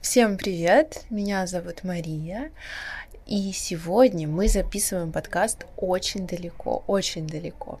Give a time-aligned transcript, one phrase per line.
[0.00, 1.04] Всем привет!
[1.10, 2.50] Меня зовут Мария.
[3.26, 7.80] И сегодня мы записываем подкаст очень далеко, очень далеко.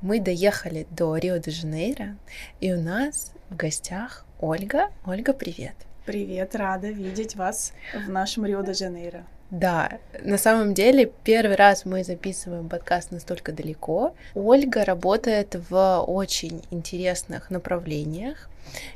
[0.00, 2.16] Мы доехали до Рио-де-Жанейро,
[2.60, 4.90] и у нас в гостях Ольга.
[5.04, 5.74] Ольга, привет!
[6.06, 9.26] Привет, рада видеть вас в нашем Рио-де-Жанейро.
[9.50, 14.12] Да, на самом деле первый раз мы записываем подкаст настолько далеко.
[14.34, 18.50] Ольга работает в очень интересных направлениях,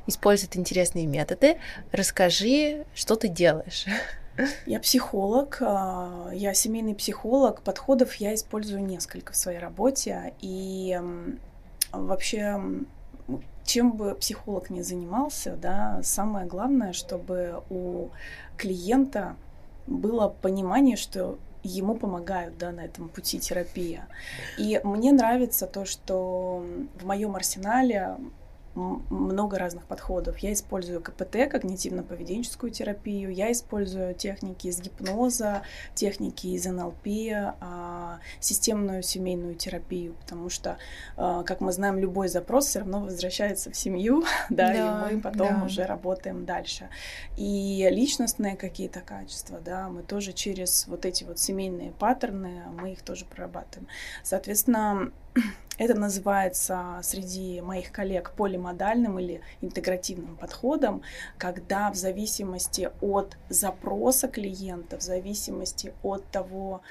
[0.08, 1.58] использует интересные методы.
[1.92, 3.86] Расскажи, что ты делаешь.
[4.66, 7.62] Я психолог, а, я семейный психолог.
[7.62, 10.34] Подходов я использую несколько в своей работе.
[10.40, 10.98] И
[11.92, 12.60] вообще,
[13.64, 18.08] чем бы психолог ни занимался, да, самое главное, чтобы у
[18.56, 19.36] клиента
[19.90, 24.06] было понимание, что ему помогают да, на этом пути терапия.
[24.56, 26.64] И мне нравится то, что
[26.98, 28.16] в моем арсенале
[28.74, 30.38] много разных подходов.
[30.38, 35.62] Я использую КПТ, когнитивно-поведенческую терапию, я использую техники из гипноза,
[35.94, 37.06] техники из НЛП,
[37.60, 40.78] а, системную семейную терапию, потому что,
[41.16, 45.20] а, как мы знаем, любой запрос все равно возвращается в семью, да, да и мы
[45.20, 45.64] потом да.
[45.64, 46.88] уже работаем дальше.
[47.36, 53.02] И личностные какие-то качества, да, мы тоже через вот эти вот семейные паттерны, мы их
[53.02, 53.88] тоже прорабатываем.
[54.22, 55.10] Соответственно,
[55.80, 61.00] это называется среди моих коллег полимодальным или интегративным подходом,
[61.38, 66.82] когда в зависимости от запроса клиента, в зависимости от того,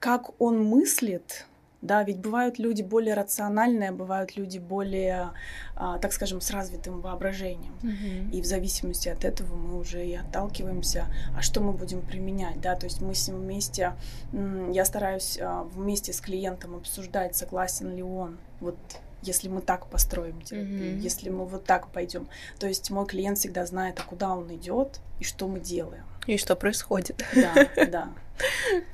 [0.00, 1.46] как он мыслит,
[1.82, 5.30] да, ведь бывают люди более рациональные, бывают люди более,
[5.74, 7.74] а, так скажем, с развитым воображением.
[7.82, 8.30] Mm-hmm.
[8.32, 12.74] И в зависимости от этого мы уже и отталкиваемся, а что мы будем применять, да,
[12.74, 13.94] то есть мы с ним вместе,
[14.72, 18.76] я стараюсь а, вместе с клиентом обсуждать, согласен ли он вот
[19.22, 21.00] если мы так построим терапию, mm-hmm.
[21.00, 22.28] если мы вот так пойдем.
[22.58, 26.04] То есть мой клиент всегда знает, а куда он идет и что мы делаем.
[26.26, 27.24] И что происходит.
[27.34, 28.08] Да, да.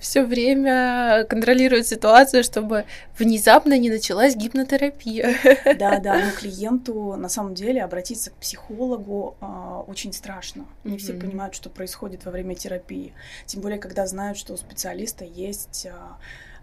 [0.00, 2.84] Все время контролирует ситуацию, чтобы
[3.18, 5.34] внезапно не началась гипнотерапия.
[5.78, 9.46] Да, да, но клиенту на самом деле обратиться к психологу э,
[9.86, 10.66] очень страшно.
[10.82, 10.98] Не mm-hmm.
[10.98, 13.12] все понимают, что происходит во время терапии.
[13.46, 15.92] Тем более, когда знают, что у специалиста есть э,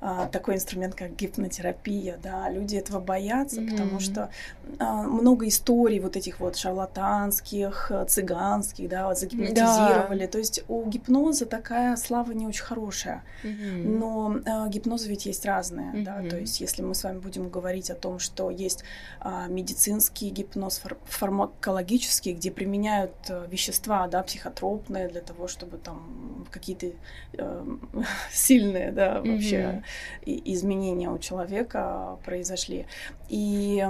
[0.06, 3.72] а, такой инструмент, как гипнотерапия, да, люди этого боятся, mm-hmm.
[3.72, 4.30] потому что
[4.78, 10.26] а, много историй вот этих вот шарлатанских, цыганских, да, вот загипнотизировали.
[10.26, 10.32] Да.
[10.32, 13.88] То есть у гипноза такая слава не очень хорошая, mm-hmm.
[13.88, 16.04] но а, гипнозы ведь есть разные, mm-hmm.
[16.04, 18.84] да, то есть если мы с вами будем говорить о том, что есть
[19.22, 26.46] а, медицинский гипноз, фар- фармакологический, где применяют а, вещества, да, психотропные для того, чтобы там
[26.52, 26.88] какие-то
[27.34, 27.66] э,
[28.34, 29.82] сильные, да, вообще
[30.26, 32.86] изменения у человека произошли.
[33.30, 33.86] И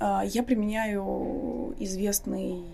[0.00, 2.64] а, я применяю известный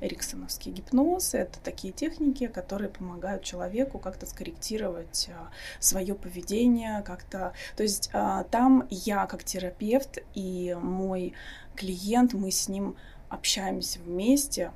[0.00, 1.34] эриксоновский гипноз.
[1.34, 7.52] Это такие техники, которые помогают человеку как-то скорректировать а, свое поведение, как-то.
[7.76, 11.34] То есть а, там я как терапевт и мой
[11.74, 12.96] клиент, мы с ним
[13.28, 14.72] общаемся вместе.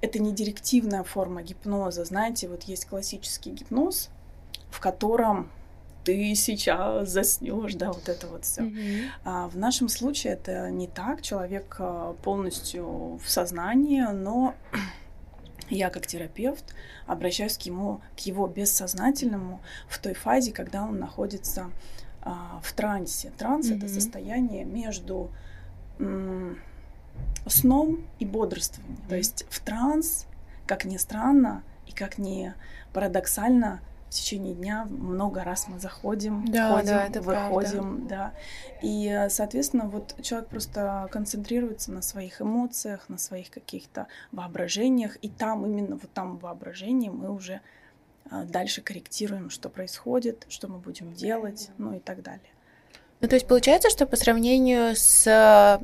[0.00, 2.04] Это не директивная форма гипноза.
[2.04, 4.10] Знаете, вот есть классический гипноз,
[4.70, 5.50] в котором
[6.04, 8.62] ты сейчас заснешь, да, вот это вот все.
[8.62, 9.04] Mm-hmm.
[9.24, 14.54] А в нашем случае это не так, человек а, полностью в сознании, но
[15.70, 16.74] я как терапевт
[17.06, 21.70] обращаюсь к ему, к его бессознательному в той фазе, когда он находится
[22.22, 23.32] а, в трансе.
[23.36, 23.78] Транс mm-hmm.
[23.78, 25.30] это состояние между
[25.98, 26.58] м,
[27.46, 28.96] сном и бодрствованием.
[28.96, 29.08] Mm-hmm.
[29.08, 30.26] То есть в транс,
[30.66, 32.52] как ни странно и как ни
[32.92, 33.80] парадоксально,
[34.14, 38.08] в течение дня много раз мы заходим, да, ходим, да, это выходим, правда.
[38.08, 38.32] да.
[38.80, 45.66] И, соответственно, вот человек просто концентрируется на своих эмоциях, на своих каких-то воображениях, и там,
[45.66, 47.60] именно вот там воображении мы уже
[48.30, 52.40] а, дальше корректируем, что происходит, что мы будем делать, ну и так далее.
[53.20, 55.80] Ну, то есть получается, что по сравнению с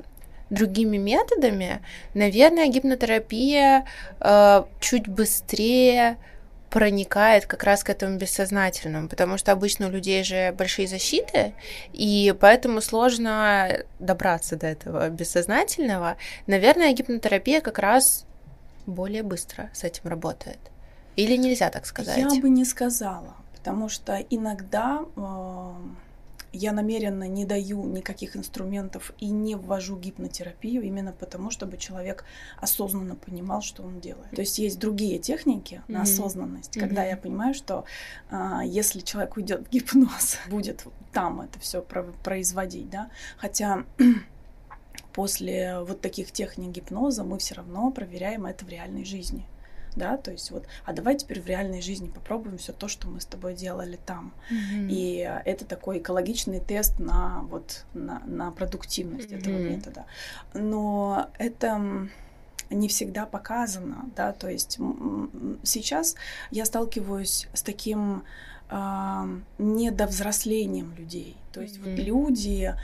[0.51, 1.81] другими методами,
[2.15, 3.87] наверное, гипнотерапия
[4.21, 6.19] э, чуть быстрее
[6.71, 11.53] проникает как раз к этому бессознательному, потому что обычно у людей же большие защиты,
[11.93, 16.17] и поэтому сложно добраться до этого бессознательного.
[16.47, 18.25] Наверное, гипнотерапия как раз
[18.87, 20.59] более быстро с этим работает.
[21.17, 22.17] Или нельзя так сказать?
[22.17, 25.73] Я бы не сказала, потому что иногда э,
[26.53, 32.25] я намеренно не даю никаких инструментов и не ввожу гипнотерапию именно потому, чтобы человек
[32.61, 34.31] осознанно понимал, что он делает.
[34.31, 35.93] То есть есть другие техники mm-hmm.
[35.93, 36.81] на осознанность, mm-hmm.
[36.81, 37.85] когда я понимаю, что
[38.31, 43.11] а, если человек уйдет в гипноз, будет там это все производить, да.
[43.37, 43.85] Хотя
[45.13, 49.47] после вот таких техник гипноза мы все равно проверяем это в реальной жизни
[49.97, 53.21] да, то есть вот, а давай теперь в реальной жизни попробуем все то, что мы
[53.21, 54.33] с тобой делали там.
[54.51, 54.89] Mm-hmm.
[54.91, 59.39] И это такой экологичный тест на вот на, на продуктивность mm-hmm.
[59.39, 60.05] этого метода.
[60.55, 62.09] Но это
[62.71, 64.79] не всегда показано, да, то есть
[65.65, 66.15] сейчас
[66.51, 68.23] я сталкиваюсь с таким
[68.71, 71.97] э, недовзрослением людей, то есть mm-hmm.
[71.97, 72.75] вот люди,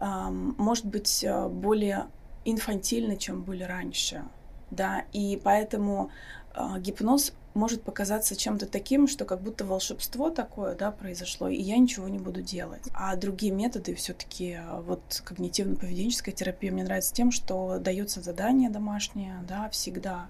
[0.00, 2.06] э, может быть, более
[2.44, 4.24] инфантильны, чем были раньше,
[4.70, 6.43] да, и поэтому э,
[6.78, 12.08] гипноз может показаться чем-то таким, что как будто волшебство такое, да, произошло, и я ничего
[12.08, 12.82] не буду делать.
[12.92, 19.68] А другие методы все-таки, вот когнитивно-поведенческая терапия мне нравится тем, что дается задание домашнее, да,
[19.70, 20.26] всегда,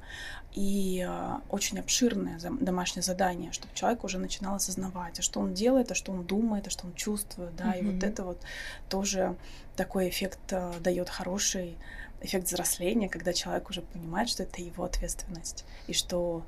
[0.55, 5.91] и э, очень обширное домашнее задание, чтобы человек уже начинал осознавать, а что он делает,
[5.91, 7.81] а что он думает, а что он чувствует, да, mm-hmm.
[7.81, 8.41] и вот это вот
[8.89, 9.37] тоже
[9.77, 11.77] такой эффект дает хороший
[12.25, 16.43] эффект взросления, когда человек уже понимает, что это его ответственность, и что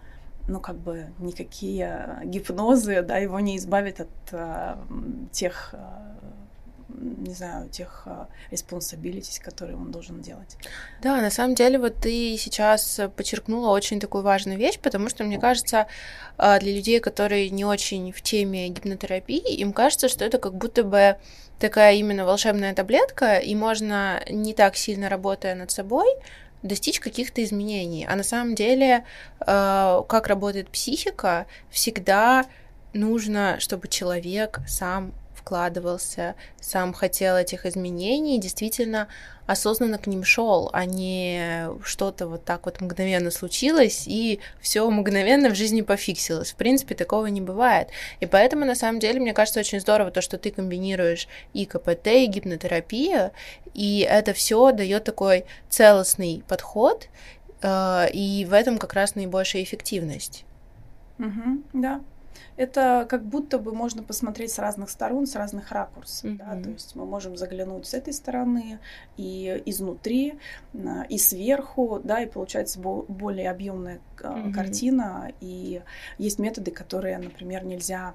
[0.48, 4.78] ну, как бы никакие гипнозы, да, его не избавят от а,
[5.32, 6.16] тех, а,
[6.88, 10.56] не знаю, тех а, responsibilities, которые он должен делать.
[11.02, 15.38] Да, на самом деле, вот ты сейчас подчеркнула очень такую важную вещь, потому что, мне
[15.38, 15.86] кажется,
[16.36, 21.16] для людей, которые не очень в теме гипнотерапии, им кажется, что это как будто бы
[21.58, 26.06] такая именно волшебная таблетка, и можно не так сильно работая над собой,
[26.62, 28.06] достичь каких-то изменений.
[28.08, 29.04] А на самом деле,
[29.40, 32.46] э, как работает психика, всегда
[32.92, 35.12] нужно, чтобы человек сам
[35.46, 39.06] вкладывался, сам хотел этих изменений, действительно
[39.46, 45.50] осознанно к ним шел, а не что-то вот так вот мгновенно случилось и все мгновенно
[45.50, 46.50] в жизни пофиксилось.
[46.50, 47.90] В принципе, такого не бывает.
[48.18, 52.08] И поэтому, на самом деле, мне кажется, очень здорово то, что ты комбинируешь и КПТ,
[52.08, 53.30] и гипнотерапию,
[53.72, 57.06] и это все дает такой целостный подход,
[57.62, 60.44] э, и в этом как раз наибольшая эффективность.
[61.20, 62.00] Угу, да,
[62.56, 66.30] это как будто бы можно посмотреть с разных сторон, с разных ракурсов.
[66.30, 66.36] Mm-hmm.
[66.38, 66.62] Да?
[66.62, 68.78] То есть мы можем заглянуть с этой стороны
[69.16, 70.38] и изнутри,
[70.74, 74.52] а, и сверху, да, и получается более объемная mm-hmm.
[74.52, 75.32] картина.
[75.40, 75.82] И
[76.18, 78.14] есть методы, которые, например, нельзя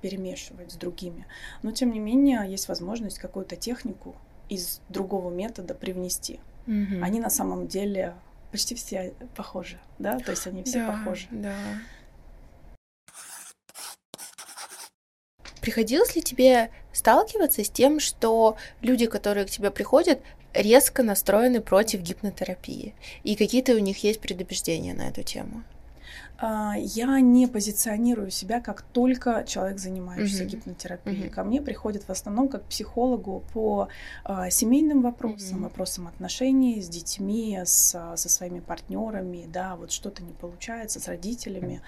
[0.00, 1.26] перемешивать с другими.
[1.62, 4.16] Но тем не менее есть возможность какую-то технику
[4.48, 6.40] из другого метода привнести.
[6.66, 7.02] Mm-hmm.
[7.02, 8.14] Они на самом деле
[8.50, 11.26] почти все похожи, да, то есть они все да, похожи.
[11.30, 11.54] Да.
[15.62, 20.18] Приходилось ли тебе сталкиваться с тем, что люди, которые к тебе приходят,
[20.52, 22.94] резко настроены против гипнотерапии?
[23.22, 25.62] И какие-то у них есть предубеждения на эту тему?
[26.44, 30.48] А, я не позиционирую себя как только человек, занимающийся mm-hmm.
[30.48, 31.26] гипнотерапией.
[31.26, 31.30] Mm-hmm.
[31.30, 33.88] Ко мне приходят в основном как психологу по
[34.24, 35.62] а, семейным вопросам, mm-hmm.
[35.62, 41.80] вопросам отношений с детьми, с, со своими партнерами, да, вот что-то не получается с родителями.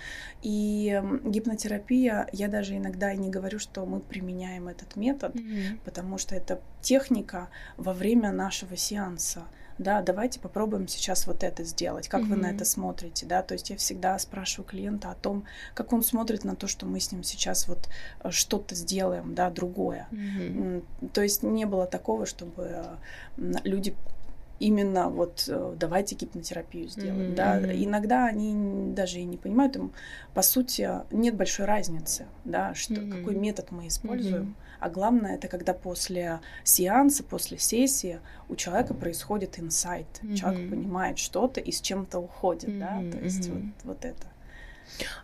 [0.43, 5.81] И гипнотерапия, я даже иногда и не говорю, что мы применяем этот метод, mm-hmm.
[5.85, 9.43] потому что это техника во время нашего сеанса
[9.79, 12.27] да, давайте попробуем сейчас вот это сделать, как mm-hmm.
[12.27, 15.45] вы на это смотрите, да, то есть я всегда спрашиваю клиента о том,
[15.75, 17.89] как он смотрит на то, что мы с ним сейчас вот
[18.23, 20.09] э, что-то сделаем, да, другое.
[20.11, 21.11] Mm-hmm.
[21.13, 22.63] То есть не было такого, чтобы
[23.37, 23.95] э, люди
[24.61, 27.35] именно вот э, давайте гипнотерапию сделаем, mm-hmm.
[27.35, 29.93] да, иногда они даже и не понимают, им
[30.33, 33.19] по сути нет большой разницы, да, что mm-hmm.
[33.19, 34.64] какой метод мы используем, mm-hmm.
[34.85, 40.37] А главное это когда после сеанса, после сессии у человека происходит инсайт, mm-hmm.
[40.37, 42.79] человек понимает что-то и с чем-то уходит, mm-hmm.
[43.11, 43.73] да, то есть mm-hmm.
[43.85, 44.27] вот вот это.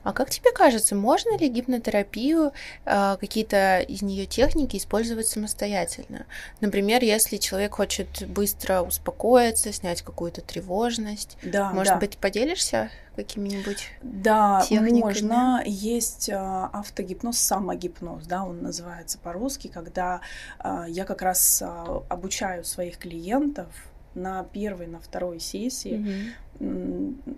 [0.02, 2.52] А как тебе кажется, можно ли гипнотерапию,
[2.84, 6.26] э, какие-то из нее техники использовать самостоятельно?
[6.60, 11.36] Например, если человек хочет быстро успокоиться, снять какую-то тревожность.
[11.42, 12.00] Да, Может да.
[12.00, 15.00] быть, поделишься какими-нибудь Да, техниками?
[15.00, 15.62] можно.
[15.66, 20.20] Есть э, автогипноз, самогипноз, да, он называется по-русски, когда
[20.62, 21.62] э, я как раз
[22.08, 23.66] обучаю своих клиентов
[24.14, 25.92] на первой, на второй сессии.
[25.92, 26.32] Mm-hmm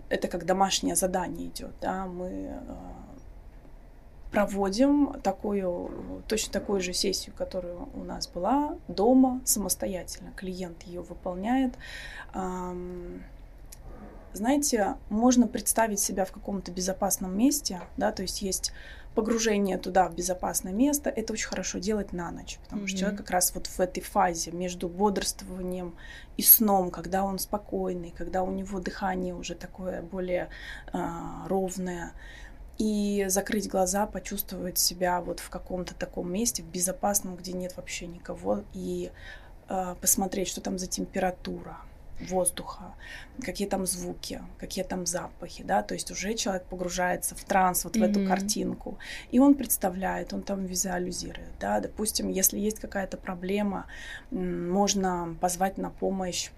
[0.08, 3.02] это как домашнее задание идет, да, мы а,
[4.32, 10.32] проводим такую, точно такую же сессию, которая у нас была дома самостоятельно.
[10.36, 11.74] Клиент ее выполняет.
[14.32, 18.72] Знаете, можно представить себя в каком-то безопасном месте, да, то есть есть
[19.14, 22.86] погружение туда, в безопасное место, это очень хорошо делать на ночь, потому mm-hmm.
[22.88, 25.94] что человек как раз вот в этой фазе между бодрствованием
[26.36, 30.48] и сном, когда он спокойный, когда у него дыхание уже такое более
[30.92, 30.98] э,
[31.46, 32.12] ровное,
[32.78, 38.06] и закрыть глаза, почувствовать себя вот в каком-то таком месте, в безопасном, где нет вообще
[38.06, 39.10] никого, и
[39.68, 41.76] э, посмотреть, что там за температура
[42.20, 42.94] воздуха,
[43.42, 47.96] какие там звуки, какие там запахи, да, то есть уже человек погружается в транс вот
[47.96, 48.00] mm-hmm.
[48.00, 48.98] в эту картинку,
[49.30, 53.86] и он представляет, он там визуализирует, да, допустим, если есть какая-то проблема,
[54.30, 56.50] можно позвать на помощь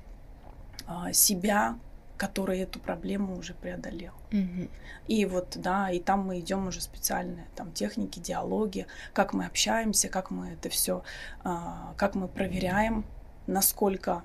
[0.86, 1.78] а, себя,
[2.16, 4.12] который эту проблему уже преодолел.
[4.30, 4.70] Mm-hmm.
[5.08, 10.08] И вот, да, и там мы идем уже специальные там техники, диалоги, как мы общаемся,
[10.08, 11.02] как мы это все,
[11.42, 13.04] а, как мы проверяем,
[13.46, 14.22] насколько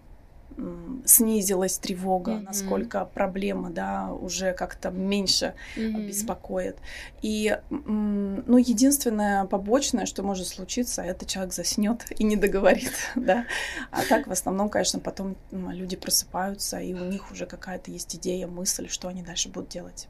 [1.06, 2.44] снизилась тревога, mm-hmm.
[2.44, 6.08] насколько проблема, да, уже как-то меньше mm-hmm.
[6.08, 6.78] беспокоит.
[7.22, 13.46] И, ну, единственное побочное, что может случиться, это человек заснет и не договорит, да.
[13.92, 18.48] А так, в основном, конечно, потом люди просыпаются, и у них уже какая-то есть идея,
[18.48, 20.08] мысль, что они дальше будут делать.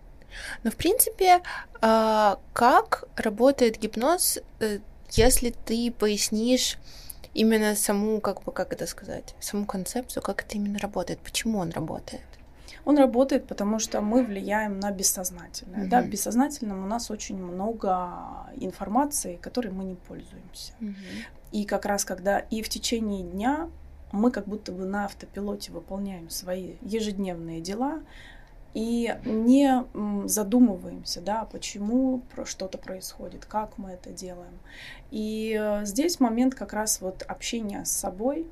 [0.63, 1.41] Но, в принципе,
[1.81, 4.79] а, как работает гипноз, э,
[5.11, 6.77] если ты пояснишь
[7.33, 11.71] именно саму, как бы, как это сказать, саму концепцию, как это именно работает, почему он
[11.71, 12.21] работает?
[12.85, 15.85] Он работает, потому что мы влияем на бессознательное.
[15.85, 15.89] Mm-hmm.
[15.89, 20.73] Да, в бессознательном у нас очень много информации, которой мы не пользуемся.
[20.79, 20.93] Mm-hmm.
[21.51, 23.69] И как раз когда и в течение дня
[24.11, 28.01] мы как будто бы на автопилоте выполняем свои ежедневные дела,
[28.73, 29.83] и не
[30.25, 34.59] задумываемся, да, почему что-то происходит, как мы это делаем.
[35.11, 38.47] И э, здесь момент как раз вот общения с собой,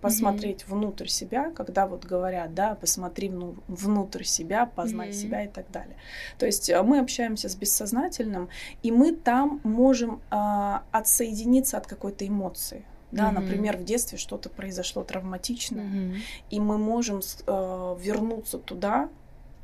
[0.00, 0.74] посмотреть mm-hmm.
[0.74, 3.30] внутрь себя, когда вот говорят, да, посмотри
[3.68, 5.12] внутрь себя, познай mm-hmm.
[5.12, 5.96] себя и так далее.
[6.38, 8.48] То есть э, мы общаемся с бессознательным,
[8.82, 12.84] и мы там можем э, отсоединиться от какой-то эмоции.
[13.10, 13.40] Да, mm-hmm.
[13.40, 16.16] например, в детстве что-то произошло травматичное, mm-hmm.
[16.50, 19.08] и мы можем э, вернуться туда,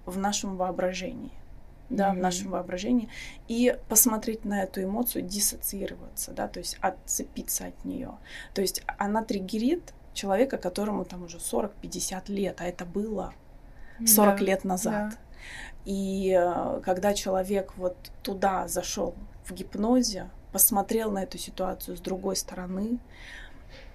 [0.07, 1.33] в нашем воображении
[1.91, 2.17] да, mm-hmm.
[2.17, 3.09] в нашем воображении,
[3.47, 8.13] и посмотреть на эту эмоцию, диссоциироваться, да, то есть отцепиться от нее.
[8.55, 13.35] То есть она триггерит человека, которому там уже 40-50 лет, а это было
[14.05, 15.11] 40 да, лет назад.
[15.11, 15.17] Да.
[15.85, 22.37] И э, когда человек вот туда зашел в гипнозе, посмотрел на эту ситуацию с другой
[22.37, 22.99] стороны,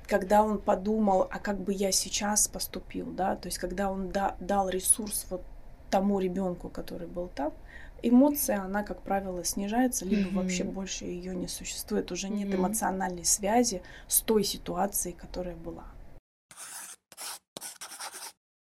[0.07, 4.35] когда он подумал, а как бы я сейчас поступил, да, то есть когда он да,
[4.39, 5.43] дал ресурс вот
[5.89, 7.53] тому ребенку, который был там,
[8.01, 10.35] эмоция, она, как правило, снижается, либо mm-hmm.
[10.35, 12.11] вообще больше ее не существует.
[12.11, 12.33] Уже mm-hmm.
[12.33, 15.85] нет эмоциональной связи с той ситуацией, которая была.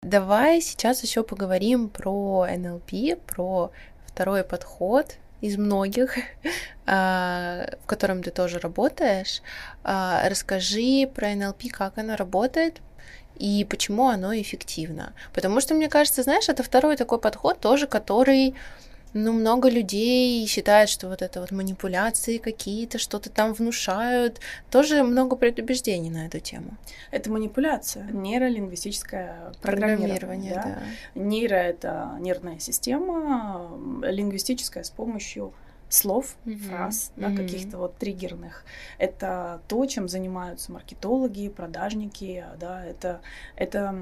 [0.02, 3.70] Давай сейчас еще поговорим про НЛП, про
[4.06, 6.16] второй подход из многих,
[6.86, 9.42] а, в котором ты тоже работаешь.
[9.84, 12.80] А, расскажи про НЛП, как оно работает,
[13.40, 15.14] и почему оно эффективно.
[15.32, 18.54] Потому что, мне кажется, знаешь, это второй такой подход тоже, который
[19.14, 24.40] ну, много людей считают, что вот это вот манипуляции какие-то, что-то там внушают.
[24.70, 26.76] Тоже много предубеждений на эту тему.
[27.10, 30.18] Это манипуляция, нейролингвистическое программирование.
[30.18, 30.82] программирование да?
[31.14, 31.20] Да.
[31.20, 33.70] Нейро— это нервная система,
[34.02, 35.52] лингвистическая с помощью
[35.90, 36.56] слов, mm-hmm.
[36.56, 37.36] фраз, да, mm-hmm.
[37.36, 38.64] каких-то вот триггерных.
[38.98, 43.20] Это то, чем занимаются маркетологи, продажники, да, это,
[43.56, 43.94] это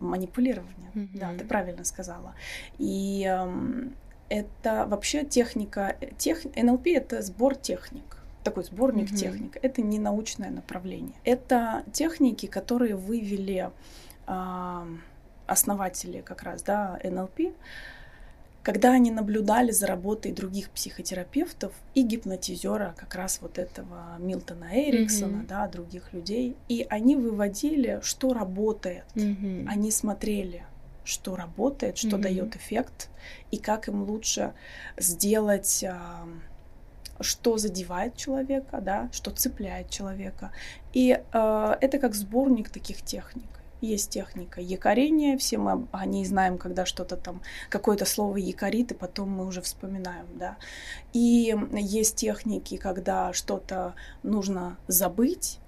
[0.00, 0.90] манипулирование.
[0.94, 1.18] Mm-hmm.
[1.18, 2.34] Да, ты правильно сказала.
[2.78, 3.94] И эм,
[4.28, 8.02] это вообще техника, тех, НЛП это сбор техник
[8.44, 9.16] такой сборник mm-hmm.
[9.16, 9.56] техник.
[9.62, 11.14] Это не научное направление.
[11.24, 13.70] Это техники, которые вывели
[14.26, 14.86] э,
[15.46, 17.54] основатели как раз да, НЛП
[18.64, 25.42] когда они наблюдали за работой других психотерапевтов и гипнотизера, как раз вот этого Милтона Эриксона,
[25.42, 25.46] mm-hmm.
[25.46, 29.04] да, других людей, и они выводили, что работает.
[29.14, 29.66] Mm-hmm.
[29.68, 30.64] Они смотрели,
[31.04, 32.22] что работает, что mm-hmm.
[32.22, 33.10] дает эффект,
[33.50, 34.54] и как им лучше
[34.96, 35.84] сделать
[37.20, 40.50] что задевает человека, да, что цепляет человека.
[40.92, 43.44] И э, это как сборник таких техник.
[43.84, 48.94] Есть техника якорения, все мы о ней знаем, когда что-то там, какое-то слово якорит, и
[48.94, 50.56] потом мы уже вспоминаем, да.
[51.12, 55.58] И есть техники, когда что-то нужно забыть,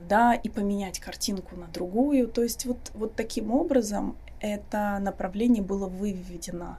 [0.00, 2.28] да, и поменять картинку на другую.
[2.28, 6.78] То есть вот, вот таким образом это направление было выведено.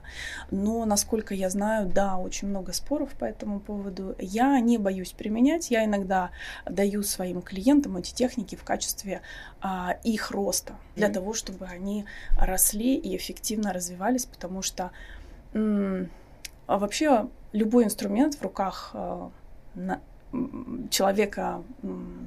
[0.50, 4.14] Но, насколько я знаю, да, очень много споров по этому поводу.
[4.18, 5.70] Я не боюсь применять.
[5.70, 6.30] Я иногда
[6.66, 9.22] даю своим клиентам эти техники в качестве
[9.60, 11.12] а, их роста, для mm-hmm.
[11.12, 12.04] того, чтобы они
[12.38, 14.90] росли и эффективно развивались, потому что
[15.52, 16.10] м-
[16.66, 19.30] вообще любой инструмент в руках а,
[19.74, 20.00] на,
[20.90, 21.62] человека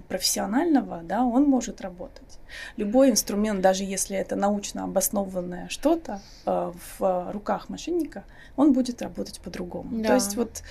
[0.07, 2.39] профессионального, да, он может работать.
[2.77, 8.23] Любой инструмент, даже если это научно обоснованное что-то э, в руках мошенника,
[8.55, 10.01] он будет работать по-другому.
[10.01, 10.09] Да.
[10.09, 10.63] То есть вот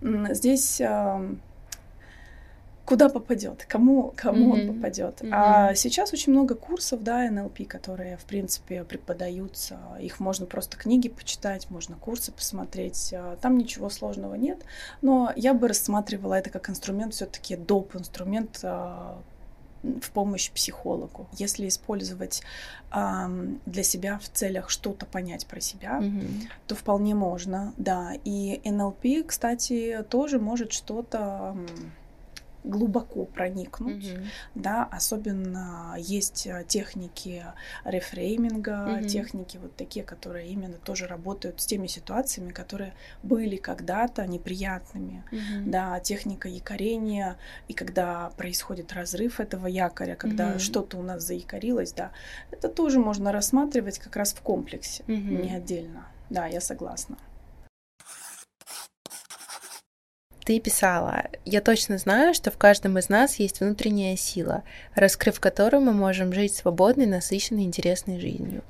[0.00, 1.36] здесь э,
[2.88, 4.70] куда попадет, кому, кому mm-hmm.
[4.70, 5.20] он попадет.
[5.20, 5.30] Mm-hmm.
[5.30, 9.78] А сейчас очень много курсов, да, НЛП, которые, в принципе, преподаются.
[10.00, 13.12] Их можно просто книги почитать, можно курсы посмотреть.
[13.14, 14.64] А, там ничего сложного нет.
[15.02, 17.94] Но я бы рассматривала это как инструмент, все-таки доп.
[17.94, 19.18] инструмент а,
[19.82, 21.28] в помощь психологу.
[21.34, 22.42] Если использовать
[22.90, 22.96] э,
[23.66, 26.48] для себя в целях что-то понять про себя, mm-hmm.
[26.66, 28.14] то вполне можно, да.
[28.24, 31.54] И НЛП, кстати, тоже может что-то
[32.68, 34.26] глубоко проникнуть, mm-hmm.
[34.54, 37.44] да, особенно есть э, техники
[37.84, 39.08] рефрейминга, mm-hmm.
[39.08, 45.64] техники вот такие, которые именно тоже работают с теми ситуациями, которые были когда-то неприятными, mm-hmm.
[45.66, 47.36] да, техника якорения,
[47.68, 50.58] и когда происходит разрыв этого якоря, когда mm-hmm.
[50.58, 52.12] что-то у нас заякорилось, да,
[52.50, 55.42] это тоже можно рассматривать как раз в комплексе, mm-hmm.
[55.42, 57.16] не отдельно, да, я согласна.
[60.48, 64.62] Ты писала, я точно знаю, что в каждом из нас есть внутренняя сила,
[64.94, 68.62] раскрыв которую мы можем жить свободной, насыщенной, интересной жизнью.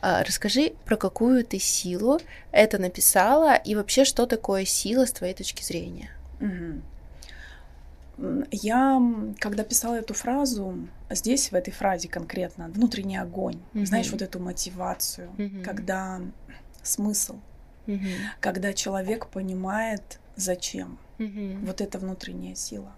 [0.00, 2.20] А, расскажи, про какую ты силу
[2.52, 6.12] это написала и вообще, что такое сила с твоей точки зрения?
[8.52, 9.02] Я,
[9.40, 13.86] когда писала эту фразу, здесь, в этой фразе конкретно, внутренний огонь, mm-hmm.
[13.86, 15.64] знаешь, вот эту мотивацию, mm-hmm.
[15.64, 16.20] когда
[16.84, 17.38] смысл,
[17.88, 18.14] mm-hmm.
[18.38, 20.98] когда человек понимает, зачем.
[21.18, 21.66] Mm-hmm.
[21.66, 22.92] Вот это внутренняя сила.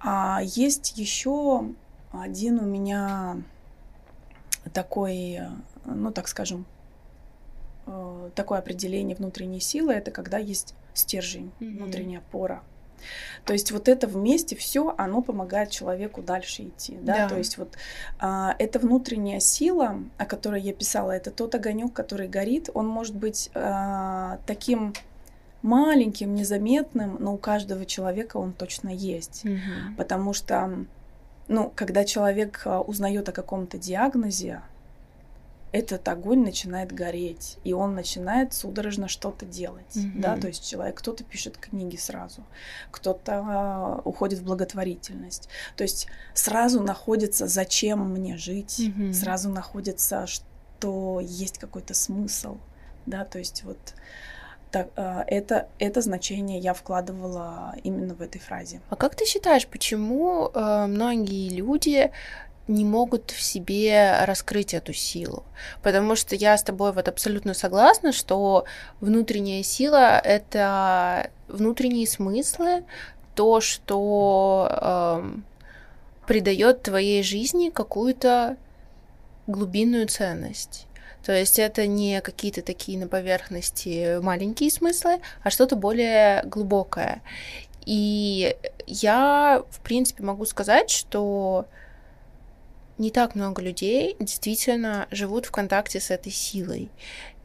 [0.00, 1.64] А есть еще
[2.12, 3.42] один у меня
[4.72, 5.40] такой,
[5.84, 6.66] ну так скажем,
[7.86, 11.76] э, такое определение внутренней силы, это когда есть стержень, mm-hmm.
[11.78, 12.62] внутренняя опора.
[13.44, 17.18] То есть вот это вместе все, оно помогает человеку дальше идти, да.
[17.18, 17.28] да.
[17.28, 17.76] То есть вот
[18.18, 23.16] а, эта внутренняя сила, о которой я писала, это тот огонек, который горит, он может
[23.16, 24.94] быть а, таким
[25.62, 29.44] маленьким, незаметным, но у каждого человека он точно есть.
[29.44, 29.96] Угу.
[29.96, 30.84] Потому что,
[31.48, 34.62] ну, когда человек а, узнает о каком-то диагнозе,
[35.72, 40.20] этот огонь начинает гореть, и он начинает судорожно что-то делать, mm-hmm.
[40.20, 42.44] да, то есть человек, кто-то пишет книги сразу,
[42.90, 49.14] кто-то uh, уходит в благотворительность, то есть сразу находится, зачем мне жить, mm-hmm.
[49.14, 52.58] сразу находится, что есть какой-то смысл,
[53.06, 53.94] да, то есть вот
[54.72, 58.80] так, а, это, это значение я вкладывала именно в этой фразе.
[58.88, 62.10] А как ты считаешь, почему э, многие люди
[62.68, 65.44] не могут в себе раскрыть эту силу.
[65.82, 68.64] Потому что я с тобой вот абсолютно согласна, что
[69.00, 72.84] внутренняя сила— это внутренние смыслы,
[73.34, 75.34] то, что э,
[76.26, 78.56] придает твоей жизни какую-то
[79.46, 80.86] глубинную ценность.
[81.24, 87.22] То есть это не какие-то такие на поверхности маленькие смыслы, а что-то более глубокое.
[87.86, 88.56] И
[88.86, 91.66] я, в принципе, могу сказать, что
[92.98, 96.90] не так много людей действительно живут в контакте с этой силой.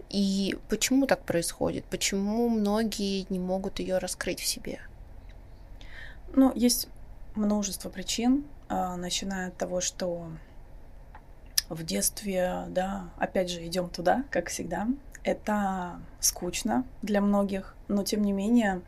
[0.09, 1.85] И почему так происходит?
[1.85, 4.79] Почему многие не могут ее раскрыть в себе?
[6.33, 6.87] Ну, есть
[7.35, 10.29] множество причин, а, начиная от того, что
[11.69, 14.87] в детстве, да, опять же, идем туда, как всегда.
[15.23, 18.81] Это скучно для многих, но тем не менее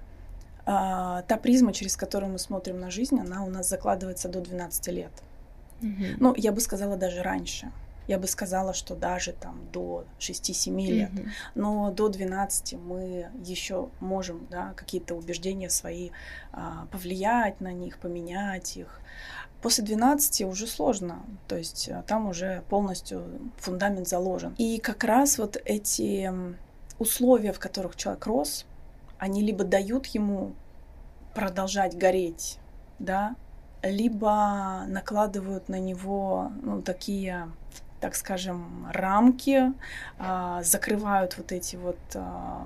[0.65, 4.87] а, та призма, через которую мы смотрим на жизнь, она у нас закладывается до 12
[4.89, 5.11] лет.
[5.81, 6.15] Mm-hmm.
[6.19, 7.71] Ну, я бы сказала даже раньше.
[8.07, 11.11] Я бы сказала, что даже там до 6-7 лет.
[11.11, 11.29] Mm-hmm.
[11.55, 16.11] Но до 12 мы еще можем, да, какие-то убеждения свои
[16.51, 18.99] а, повлиять на них, поменять их.
[19.61, 23.25] После 12 уже сложно, то есть э, там уже полностью
[23.57, 24.55] фундамент заложен.
[24.57, 26.31] И как раз вот эти
[26.97, 28.65] условия, в которых человек рос,
[29.17, 30.53] они либо дают ему
[31.33, 32.57] продолжать гореть,
[32.99, 33.35] да,
[33.83, 37.49] либо накладывают на него ну, такие,
[37.99, 39.73] так скажем, рамки,
[40.17, 42.65] а, закрывают вот эти вот а,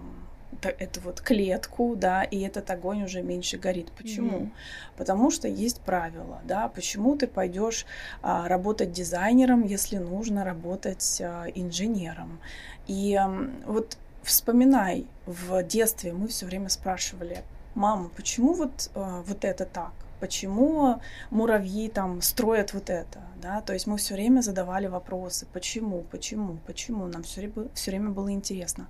[0.69, 3.91] эту вот клетку, да, и этот огонь уже меньше горит.
[3.91, 4.39] Почему?
[4.39, 4.51] Mm-hmm.
[4.97, 6.67] Потому что есть правила, да.
[6.67, 7.85] Почему ты пойдешь
[8.21, 12.39] а, работать дизайнером, если нужно работать а, инженером?
[12.87, 17.43] И а, вот вспоминай, в детстве мы все время спрашивали,
[17.75, 19.91] мама, почему вот а, вот это так?
[20.19, 23.59] Почему муравьи там строят вот это, да?
[23.59, 27.07] То есть мы все время задавали вопросы, почему, почему, почему.
[27.07, 28.87] Нам все время, все время было интересно.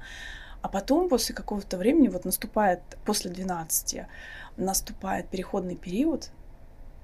[0.64, 4.04] А потом, после какого-то времени, вот наступает, после 12,
[4.56, 6.32] наступает переходный период,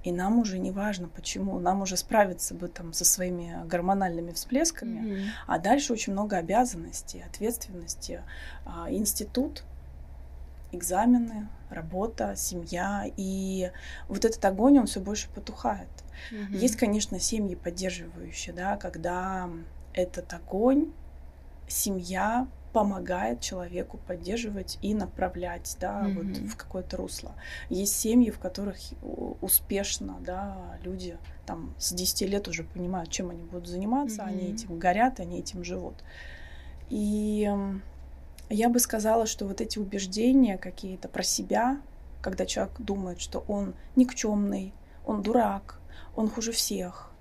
[0.02, 5.00] и нам уже не важно, почему, нам уже справиться бы там со своими гормональными всплесками,
[5.00, 5.26] mm-hmm.
[5.46, 8.24] а дальше очень много обязанностей, ответственности.
[8.66, 9.64] А, институт
[10.72, 13.72] экзамены, работа, семья, и
[14.08, 15.90] вот этот огонь, он все больше потухает.
[16.32, 16.56] Mm-hmm.
[16.56, 19.50] Есть, конечно, семьи поддерживающие, да, когда
[19.94, 20.94] этот огонь,
[21.68, 26.14] семья помогает человеку поддерживать и направлять, да, mm-hmm.
[26.14, 27.34] вот в какое-то русло.
[27.70, 28.78] Есть семьи, в которых
[29.42, 34.28] успешно, да, люди там с 10 лет уже понимают, чем они будут заниматься, mm-hmm.
[34.28, 35.96] они этим горят, они этим живут.
[36.90, 37.52] И
[38.50, 41.80] я бы сказала, что вот эти убеждения какие-то про себя,
[42.22, 44.74] когда человек думает, что он никчемный,
[45.06, 45.80] он дурак,
[46.16, 47.12] он хуже всех,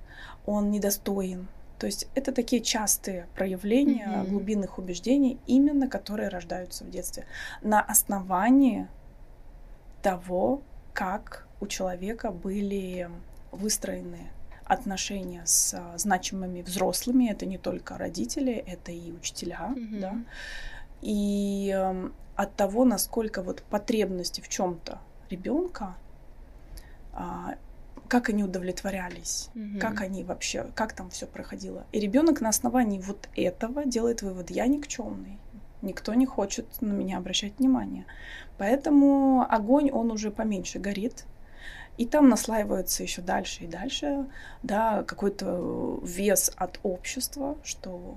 [0.47, 1.49] он недостоин.
[1.79, 4.29] То есть это такие частые проявления mm-hmm.
[4.29, 7.25] глубинных убеждений, именно которые рождаются в детстве
[7.63, 8.89] на основании
[10.03, 10.63] того,
[10.93, 13.09] как у человека были
[13.53, 14.31] выстроены
[14.65, 17.31] отношения с а, значимыми взрослыми.
[17.31, 20.01] Это не только родители, это и учителя, mm-hmm.
[20.01, 20.17] да.
[21.01, 24.99] И э, от того, насколько вот потребности в чем-то
[25.31, 25.95] ребенка
[27.13, 27.55] э,
[28.09, 29.79] как они удовлетворялись, mm-hmm.
[29.79, 31.85] как они вообще, как там все проходило.
[31.93, 35.39] И ребенок на основании вот этого делает вывод: я никчемный,
[35.83, 38.07] никто не хочет на меня обращать внимание.
[38.57, 41.25] Поэтому огонь, он уже поменьше горит,
[41.97, 44.27] и там наслаивается еще дальше и дальше,
[44.63, 48.17] да, какой-то вес от общества, что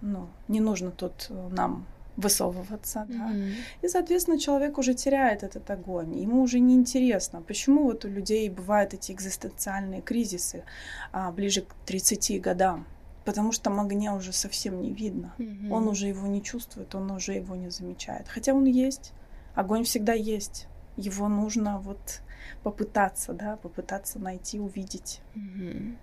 [0.00, 1.86] ну, не нужно тут нам
[2.20, 3.18] высовываться, mm-hmm.
[3.18, 3.86] да.
[3.86, 6.18] И, соответственно, человек уже теряет этот огонь.
[6.18, 10.64] Ему уже не интересно, почему вот у людей бывают эти экзистенциальные кризисы
[11.12, 12.86] а, ближе к 30 годам.
[13.24, 15.34] Потому что там огня уже совсем не видно.
[15.38, 15.70] Mm-hmm.
[15.70, 18.28] Он уже его не чувствует, он уже его не замечает.
[18.28, 19.12] Хотя он есть.
[19.54, 20.66] Огонь всегда есть.
[20.96, 22.22] Его нужно вот
[22.62, 25.20] попытаться, да, попытаться найти, увидеть.
[25.34, 25.96] Mm-hmm.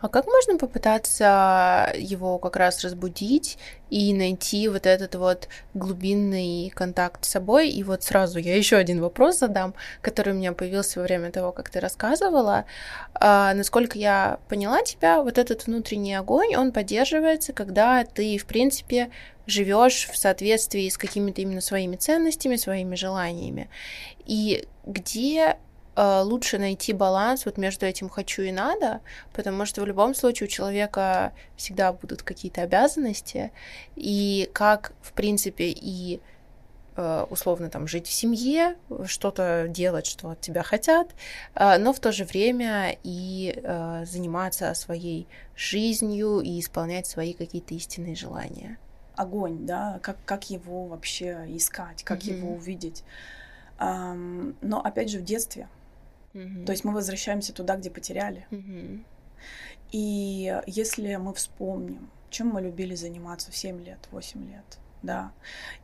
[0.00, 3.58] А как можно попытаться его как раз разбудить
[3.90, 7.70] и найти вот этот вот глубинный контакт с собой?
[7.70, 11.52] И вот сразу я еще один вопрос задам, который у меня появился во время того,
[11.52, 12.64] как ты рассказывала.
[13.14, 19.10] А, насколько я поняла тебя, вот этот внутренний огонь, он поддерживается, когда ты, в принципе,
[19.46, 23.70] живешь в соответствии с какими-то именно своими ценностями, своими желаниями.
[24.26, 25.56] И где
[26.00, 29.00] лучше найти баланс вот между этим хочу и надо,
[29.32, 33.50] потому что в любом случае у человека всегда будут какие-то обязанности,
[33.96, 36.20] и как, в принципе, и
[36.94, 41.08] э, условно там жить в семье, что-то делать, что от тебя хотят,
[41.56, 43.60] э, но в то же время и
[44.04, 48.78] заниматься своей жизнью и исполнять свои какие-то истинные желания.
[49.16, 52.36] Огонь, да, как, как его вообще искать, как mm-hmm.
[52.36, 53.02] его увидеть.
[53.80, 55.68] Но опять же в детстве
[56.34, 56.64] Mm-hmm.
[56.64, 58.46] То есть мы возвращаемся туда, где потеряли.
[58.50, 59.04] Mm-hmm.
[59.92, 65.32] И если мы вспомним, чем мы любили заниматься в 7 лет, 8 лет, да,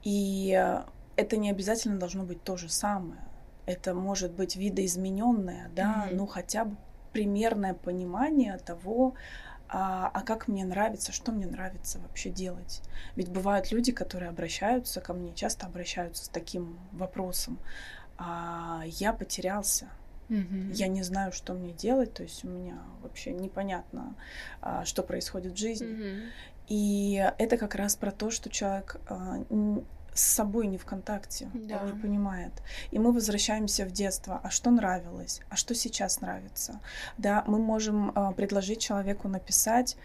[0.02, 0.82] и
[1.16, 3.20] это не обязательно должно быть то же самое.
[3.66, 6.14] Это может быть видоизмененное, да, mm-hmm.
[6.16, 6.76] ну хотя бы
[7.12, 9.14] примерное понимание того,
[9.68, 12.82] а, а как мне нравится, что мне нравится вообще делать.
[13.16, 17.58] Ведь бывают люди, которые обращаются ко мне, часто обращаются с таким вопросом.
[18.18, 19.88] А, я потерялся,
[20.28, 20.72] Угу.
[20.72, 24.14] Я не знаю, что мне делать, то есть у меня вообще непонятно,
[24.60, 25.86] а, что происходит в жизни.
[25.86, 26.22] Угу.
[26.68, 29.44] И это как раз про то, что человек а,
[30.14, 31.80] с собой не в контакте, да.
[31.82, 32.52] он не понимает.
[32.92, 34.40] И мы возвращаемся в детство.
[34.42, 35.40] А что нравилось?
[35.50, 36.80] А что сейчас нравится?
[37.18, 39.96] Да, мы можем а, предложить человеку написать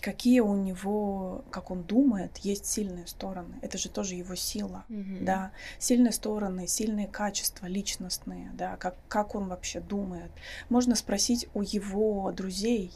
[0.00, 3.56] какие у него, как он думает, есть сильные стороны.
[3.62, 5.24] Это же тоже его сила, mm-hmm.
[5.24, 5.52] да.
[5.78, 10.30] Сильные стороны, сильные качества личностные, да, как, как он вообще думает.
[10.68, 12.92] Можно спросить у его друзей,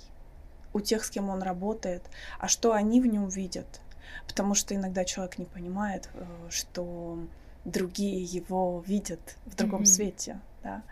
[0.72, 2.02] у тех, с кем он работает,
[2.38, 3.80] а что они в нем видят.
[4.26, 7.18] Потому что иногда человек не понимает, э, что
[7.64, 9.86] другие его видят в другом mm-hmm.
[9.86, 10.82] свете, да.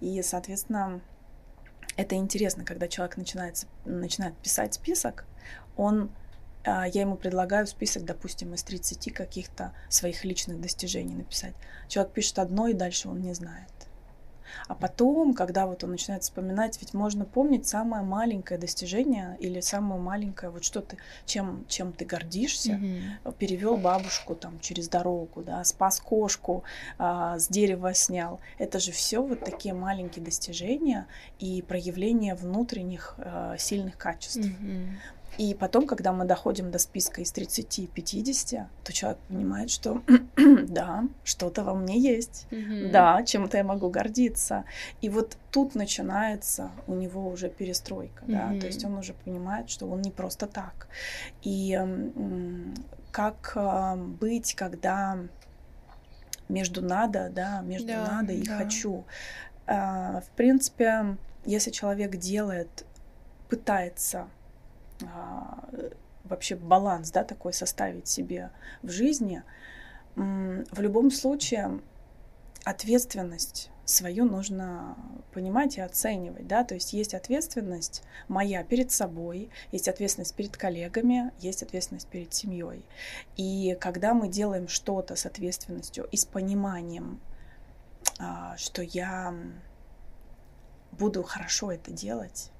[0.00, 1.00] И, соответственно,
[1.96, 5.26] это интересно, когда человек начинает, начинает писать список,
[5.78, 6.10] он
[6.64, 11.54] а, я ему предлагаю список, допустим, из 30 каких-то своих личных достижений написать.
[11.88, 13.70] Человек пишет одно, и дальше он не знает.
[14.66, 20.00] А потом, когда вот он начинает вспоминать, ведь можно помнить самое маленькое достижение или самое
[20.00, 23.34] маленькое, вот что ты, чем, чем ты гордишься, mm-hmm.
[23.38, 26.64] перевел бабушку там через дорогу, да, спас кошку,
[26.98, 28.40] а, с дерева снял.
[28.58, 31.06] Это же все вот такие маленькие достижения
[31.38, 34.38] и проявление внутренних а, сильных качеств.
[34.38, 34.88] Mm-hmm.
[35.38, 40.02] И потом, когда мы доходим до списка из 30-50, то человек понимает, что
[40.36, 42.90] да, что-то во мне есть, mm-hmm.
[42.90, 44.64] да, чем-то я могу гордиться.
[45.00, 48.54] И вот тут начинается у него уже перестройка, mm-hmm.
[48.54, 50.88] да, то есть он уже понимает, что он не просто так.
[51.42, 51.78] И
[53.12, 53.56] как
[54.20, 55.18] быть, когда
[56.48, 58.58] между надо, да, между Да, надо и да.
[58.58, 59.04] хочу.
[59.66, 62.84] А, в принципе, если человек делает,
[63.48, 64.28] пытается
[66.24, 68.50] вообще баланс, да, такой составить себе
[68.82, 69.42] в жизни,
[70.16, 71.80] в любом случае
[72.64, 74.96] ответственность свою нужно
[75.32, 81.32] понимать и оценивать, да, то есть есть ответственность моя перед собой, есть ответственность перед коллегами,
[81.38, 82.84] есть ответственность перед семьей.
[83.36, 87.20] И когда мы делаем что-то с ответственностью и с пониманием,
[88.18, 89.34] а, что я
[90.92, 92.50] буду хорошо это делать,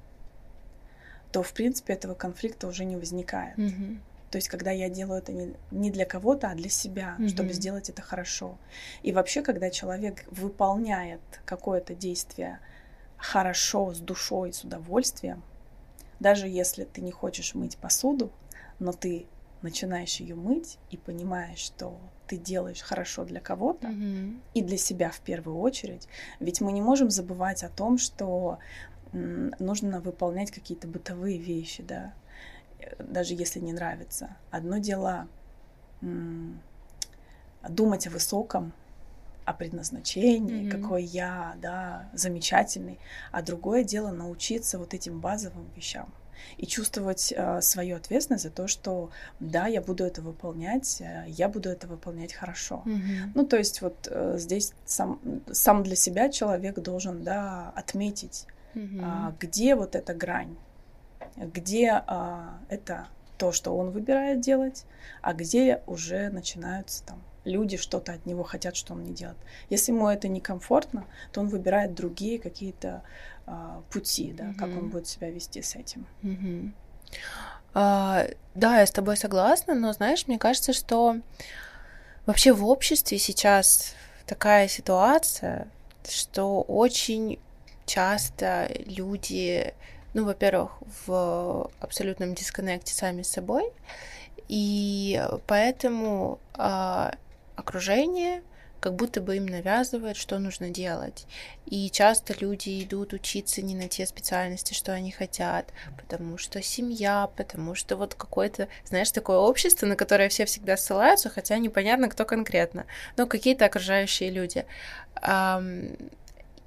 [1.32, 3.56] то, в принципе, этого конфликта уже не возникает.
[3.58, 4.00] Мгм.
[4.30, 7.54] То есть, когда я делаю это не, не для кого-то, а для себя, чтобы Мгм.
[7.54, 8.58] сделать это хорошо.
[9.02, 12.60] И вообще, когда человек выполняет какое-то действие
[13.16, 15.42] хорошо, с душой, с удовольствием,
[16.20, 18.30] даже если ты не хочешь мыть посуду,
[18.78, 19.26] но ты
[19.62, 24.40] начинаешь ее мыть и понимаешь, что ты делаешь хорошо для кого-то Мгм.
[24.54, 26.06] и для себя в первую очередь.
[26.38, 28.58] Ведь мы не можем забывать о том, что
[29.12, 32.12] нужно выполнять какие-то бытовые вещи, да,
[32.98, 34.36] даже если не нравится.
[34.50, 35.28] Одно дело
[37.68, 38.72] думать о высоком,
[39.44, 40.70] о предназначении, Мгм.
[40.70, 42.98] какой я, да, замечательный,
[43.32, 46.12] а другое дело научиться вот этим базовым вещам
[46.56, 51.48] и чувствовать э, свою ответственность за то, что да, я буду это выполнять, э, я
[51.48, 52.82] буду это выполнять хорошо.
[52.84, 53.32] Мгм.
[53.34, 58.46] Ну, то есть вот э, здесь сам, сам для себя человек должен, да, отметить,
[59.02, 60.56] А, где вот эта грань,
[61.36, 64.84] где а, это то, что он выбирает делать,
[65.22, 69.38] а где уже начинаются там люди что-то от него хотят, что он не делает.
[69.70, 73.02] Если ему это некомфортно, то он выбирает другие какие-то
[73.46, 76.06] а, пути, да, как он будет себя вести с этим.
[76.22, 76.74] Мгм.
[77.74, 81.16] А, да, я с тобой согласна, но знаешь, мне кажется, что
[82.26, 83.94] вообще в обществе сейчас
[84.26, 85.68] такая ситуация,
[86.06, 87.38] что очень
[87.88, 89.74] часто люди,
[90.14, 93.72] ну, во-первых, в абсолютном дисконнекте сами с собой,
[94.48, 97.14] и поэтому а,
[97.56, 98.42] окружение
[98.80, 101.26] как будто бы им навязывает, что нужно делать.
[101.66, 107.28] И часто люди идут учиться не на те специальности, что они хотят, потому что семья,
[107.36, 112.24] потому что вот какое-то, знаешь, такое общество, на которое все всегда ссылаются, хотя непонятно, кто
[112.24, 114.64] конкретно, но какие-то окружающие люди.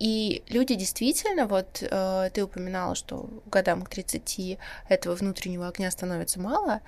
[0.02, 4.58] И люди действительно, вот э, ты упоминала, что годам к 30
[4.90, 6.82] этого внутреннего огня становится мало,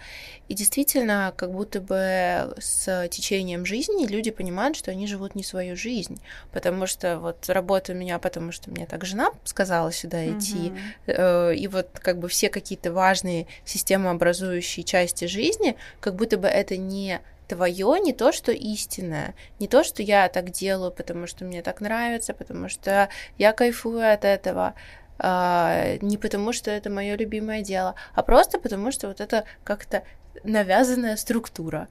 [0.47, 5.75] и действительно, как будто бы с течением жизни люди понимают, что они живут не свою
[5.75, 6.19] жизнь,
[6.51, 10.79] потому что вот работа у меня, потому что мне так жена сказала сюда идти, Мгм.
[11.05, 16.77] э, и вот как бы все какие-то важные системообразующие части жизни, как будто бы это
[16.77, 21.61] не твое, не то, что истинное, не то, что я так делаю, потому что мне
[21.61, 24.73] так нравится, потому что я кайфую от этого,
[25.19, 30.03] а, не потому что это мое любимое дело, а просто потому что вот это как-то
[30.43, 31.87] навязанная структура.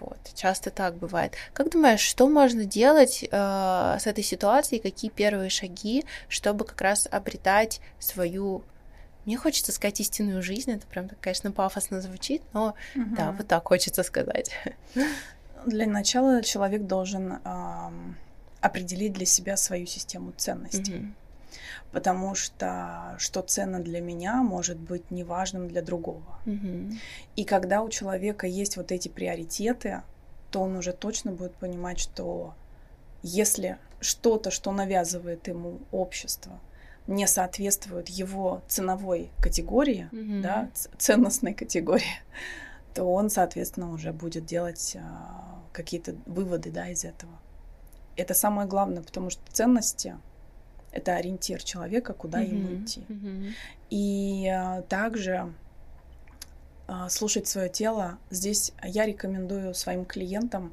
[0.00, 1.34] Вот, часто так бывает.
[1.52, 7.06] Как думаешь, что можно делать э, с этой ситуацией, какие первые шаги, чтобы как раз
[7.08, 8.64] обретать свою,
[9.26, 13.36] мне хочется сказать истинную жизнь, это прям, конечно, пафосно звучит, но да, Мгм.
[13.36, 14.50] вот так хочется сказать.
[15.66, 18.16] Для начала человек должен ам,
[18.60, 20.94] определить для себя свою систему ценностей.
[20.98, 21.14] Мгм.
[21.90, 26.38] Потому что что ценно для меня, может быть неважным для другого.
[26.44, 27.00] Мгм.
[27.34, 30.02] И когда у человека есть вот эти приоритеты,
[30.50, 32.54] то он уже точно будет понимать, что
[33.22, 36.60] если что-то, что навязывает ему общество,
[37.06, 40.42] не соответствует его ценовой категории, Мгм.
[40.42, 42.20] да, ценностной категории,
[42.94, 47.32] то он, соответственно, уже будет делать а, какие-то выводы да, из этого.
[48.16, 50.16] Это самое главное, потому что ценности—
[50.92, 52.84] это ориентир человека, куда ему Мгм.
[52.84, 53.04] идти.
[53.08, 53.54] Мгм.
[53.90, 55.52] И а, также
[56.88, 58.18] а, слушать свое тело.
[58.30, 60.72] Здесь я рекомендую своим клиентам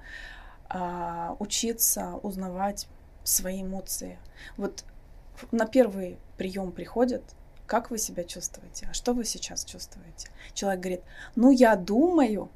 [0.70, 2.88] а, учиться узнавать
[3.24, 4.18] свои эмоции.
[4.58, 4.84] Вот
[5.52, 7.24] на первый прием приходят,
[7.66, 10.30] как вы себя чувствуете, а что вы сейчас чувствуете?
[10.54, 11.02] Человек говорит,
[11.36, 12.50] ну я думаю.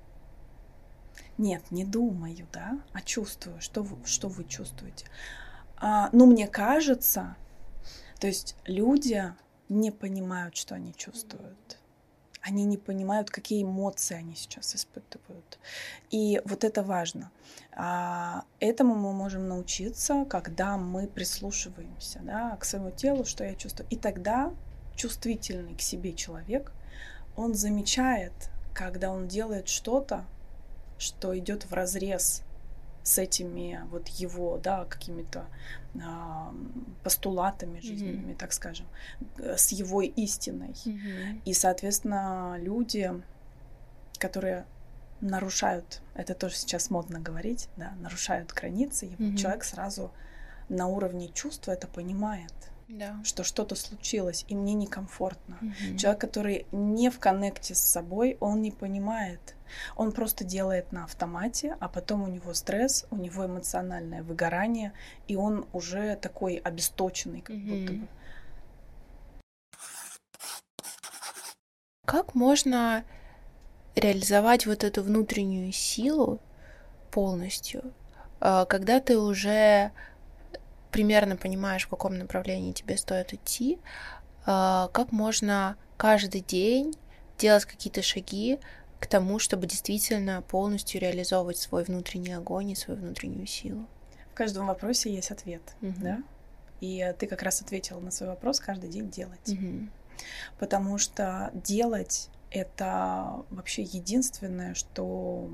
[1.38, 3.62] Нет, не думаю, да, а чувствую.
[3.62, 5.06] Что вы, что вы чувствуете?
[5.78, 7.36] А, ну мне кажется,
[8.20, 9.34] то есть люди
[9.70, 11.77] не понимают, что они чувствуют.
[12.42, 15.60] Они не понимают, какие эмоции они сейчас испытывают.
[16.12, 17.32] И вот это важно.
[17.74, 23.88] А, Этому мы можем научиться, когда мы прислушиваемся да, к своему телу, что я чувствую.
[23.90, 24.54] И тогда
[24.96, 26.72] чувствительный к себе человек,
[27.36, 28.34] он замечает,
[28.74, 30.26] когда он делает что-то,
[30.98, 32.44] что идет в разрез
[33.08, 35.46] с этими вот его, да, какими-то
[36.04, 36.54] а,
[37.04, 38.38] постулатами жизненными, mm-hmm.
[38.38, 38.86] так скажем,
[39.38, 40.74] с его истиной.
[40.86, 41.42] Mm-hmm.
[41.46, 43.10] И, соответственно, люди,
[44.18, 44.66] которые
[45.22, 49.38] нарушают, это тоже сейчас модно говорить, да, нарушают границы, и mm-hmm.
[49.38, 50.12] человек сразу
[50.68, 52.52] на уровне чувства это понимает
[52.88, 53.20] да.
[53.24, 55.58] что что-то случилось, и мне некомфортно.
[55.62, 55.98] Угу.
[55.98, 59.56] Человек, который не в коннекте с собой, он не понимает.
[59.96, 64.94] Он просто делает на автомате, а потом у него стресс, у него эмоциональное выгорание,
[65.28, 67.66] и он уже такой обесточенный, как угу.
[67.66, 68.08] будто бы.
[72.06, 73.04] Как можно
[73.96, 76.40] реализовать вот эту внутреннюю силу
[77.12, 77.94] полностью,
[78.40, 79.92] а, когда ты уже
[80.98, 83.78] примерно понимаешь, в каком направлении тебе стоит идти,
[84.48, 86.96] а, как можно каждый день
[87.38, 88.58] делать какие-то шаги
[89.00, 93.86] к тому, чтобы действительно полностью реализовывать свой внутренний огонь и свою внутреннюю силу.
[94.32, 95.94] В каждом вопросе есть ответ, угу.
[96.00, 96.24] да?
[96.82, 99.50] И ты как раз ответила на свой вопрос каждый день делать.
[99.50, 99.90] Угу.
[100.58, 105.48] Потому что делать это вообще единственное, что,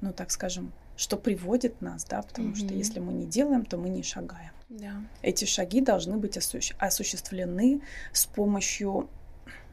[0.00, 2.66] ну так скажем, что приводит нас, да, потому mm-hmm.
[2.66, 4.52] что если мы не делаем, то мы не шагаем.
[4.68, 4.94] Да.
[5.22, 7.82] Эти шаги должны быть осу- осуществлены
[8.12, 9.08] с помощью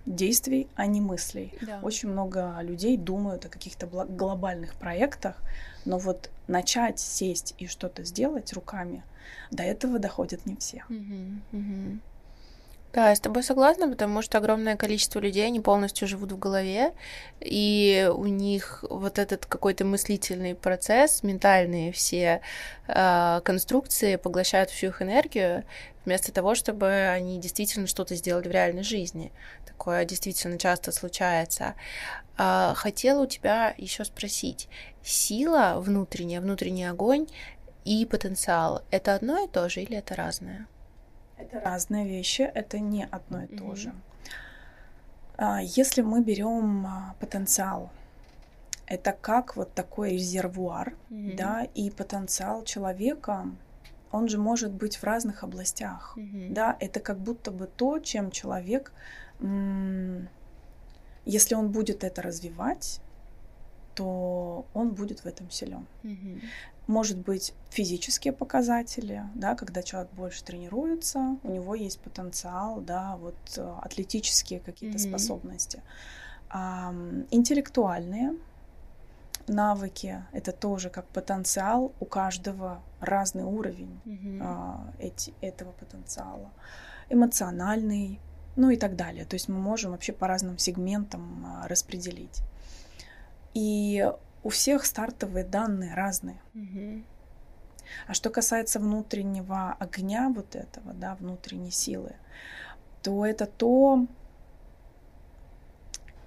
[0.05, 1.53] действий, а не мыслей.
[1.61, 1.79] Да.
[1.81, 5.41] Очень много людей думают о каких-то глобальных проектах,
[5.85, 9.03] но вот начать сесть и что-то сделать руками,
[9.51, 10.83] до этого доходят не все.
[10.89, 11.39] Mm-hmm.
[11.53, 11.99] Mm-hmm.
[12.93, 16.93] Да, я с тобой согласна, потому что огромное количество людей, они полностью живут в голове,
[17.39, 22.41] и у них вот этот какой-то мыслительный процесс, ментальные все
[22.87, 25.63] э, конструкции поглощают всю их энергию,
[26.05, 29.31] вместо того, чтобы они действительно что-то сделали в реальной жизни.
[29.65, 31.73] Такое действительно часто случается.
[32.37, 34.69] Э, хотела у тебя еще спросить,
[35.01, 37.25] сила внутренняя, внутренний огонь
[37.85, 40.67] и потенциал— это одно и то же или это разное?
[41.43, 43.93] Это разные вещи, это не одно и то же.
[45.35, 47.89] А, если мы берем а, потенциал,
[48.87, 51.35] это как вот такой резервуар, mm-hmm.
[51.35, 53.47] да, и потенциал человека,
[54.11, 56.53] он же может быть в разных областях, mm-hmm.
[56.53, 58.93] да, это как будто бы то, чем человек,
[61.25, 63.01] если он будет это развивать,
[63.95, 65.85] то он будет в этом силен.
[66.03, 66.41] Mm-hmm
[66.87, 73.35] может быть физические показатели, да, когда человек больше тренируется, у него есть потенциал, да, вот
[73.57, 75.09] э, атлетические какие-то mm-hmm.
[75.09, 75.81] способности.
[76.49, 76.93] А,
[77.31, 78.35] интеллектуальные
[79.47, 84.39] навыки это тоже как потенциал, у каждого разный уровень mm-hmm.
[84.41, 86.51] а, эти, этого потенциала.
[87.09, 88.19] Эмоциональный,
[88.55, 89.25] ну и так далее.
[89.25, 92.41] То есть мы можем вообще по разным сегментам а, распределить.
[93.53, 94.09] И
[94.43, 96.41] у всех стартовые данные разные.
[96.53, 97.03] Угу.
[98.07, 102.15] А что касается внутреннего огня вот этого, да, внутренней силы,
[103.01, 104.07] то это то,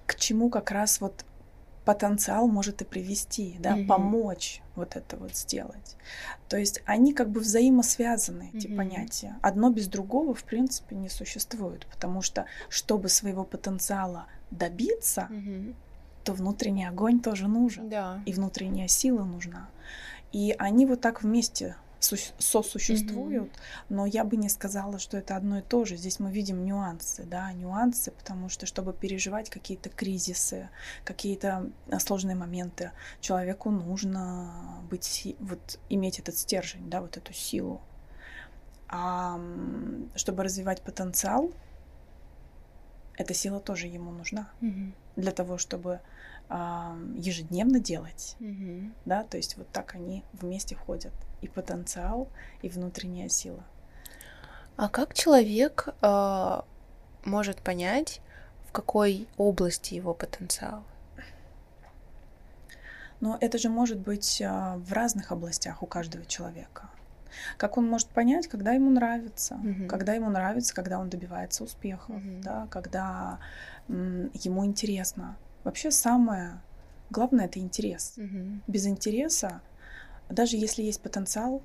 [0.05, 1.25] к чему как раз вот
[1.85, 5.95] потенциал может и привести, да, mm помочь вот это вот сделать.
[6.49, 9.35] То есть они как бы взаимосвязаны, эти mm понятия.
[9.41, 15.75] Одно без другого, в принципе, не существует, потому что, чтобы своего потенциала добиться, mm
[16.27, 17.87] то внутренний огонь тоже нужен.
[17.87, 18.21] Да.
[18.25, 19.69] И внутренняя сила нужна.
[20.33, 23.85] И они вот так вместе сосуществуют, mm-hmm.
[23.87, 25.95] но я бы не сказала, что это одно и то же.
[25.95, 30.69] Здесь мы видим нюансы, да, нюансы, потому что чтобы переживать какие-то кризисы,
[31.05, 37.79] какие-то а, сложные моменты, человеку нужно быть, вот иметь этот стержень, да, вот эту силу.
[38.89, 39.39] А
[40.15, 41.53] чтобы развивать потенциал,
[43.17, 44.91] эта сила тоже ему нужна mm-hmm.
[45.15, 46.01] для того, чтобы
[46.49, 48.35] ежедневно делать.
[48.39, 48.91] Угу.
[49.05, 51.13] Да, то есть вот так они вместе ходят.
[51.41, 52.29] И потенциал,
[52.61, 53.63] и внутренняя сила.
[54.75, 56.61] А как человек э,
[57.25, 58.21] может понять,
[58.67, 60.83] в какой области его потенциал?
[63.19, 66.89] Но это же может быть э, в разных областях у каждого человека.
[67.57, 69.87] Как он может понять, когда ему нравится, угу.
[69.87, 72.41] когда ему нравится, когда он добивается успехов, угу.
[72.43, 73.39] да, когда
[73.89, 75.35] м, ему интересно.
[75.63, 76.61] Вообще самое
[77.09, 78.13] главное это интерес.
[78.17, 78.61] Угу.
[78.67, 79.61] Без интереса,
[80.29, 81.61] даже если есть потенциал,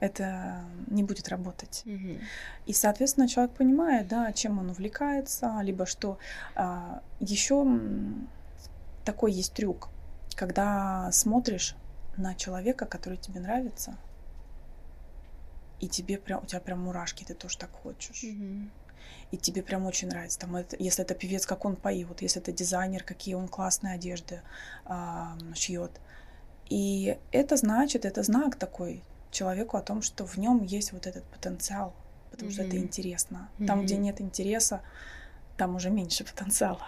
[0.00, 1.82] это не будет работать.
[1.86, 2.18] Угу.
[2.66, 6.18] И, соответственно, человек понимает, да, чем он увлекается, либо что.
[6.54, 7.66] А, еще
[9.04, 9.88] такой есть трюк,
[10.34, 11.76] когда смотришь
[12.16, 13.96] на человека, который тебе нравится,
[15.80, 18.24] и тебе прям у тебя прям мурашки, ты тоже так хочешь.
[18.24, 18.68] Угу
[19.30, 20.38] и тебе прям очень нравится.
[20.38, 24.40] Там, это, если это певец, как он поет, если это дизайнер, какие он классные одежды
[24.86, 25.92] э, шьет.
[26.68, 31.24] И это значит, это знак такой человеку о том, что в нем есть вот этот
[31.24, 31.94] потенциал,
[32.30, 32.54] потому mm-hmm.
[32.54, 33.48] что это интересно.
[33.66, 33.84] Там, mm-hmm.
[33.84, 34.82] где нет интереса,
[35.56, 36.86] там уже меньше потенциала.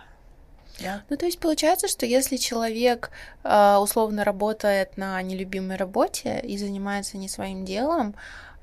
[0.80, 1.02] Да?
[1.10, 3.10] Ну, то есть получается, что если человек
[3.42, 8.14] э, условно работает на нелюбимой работе и занимается не своим делом,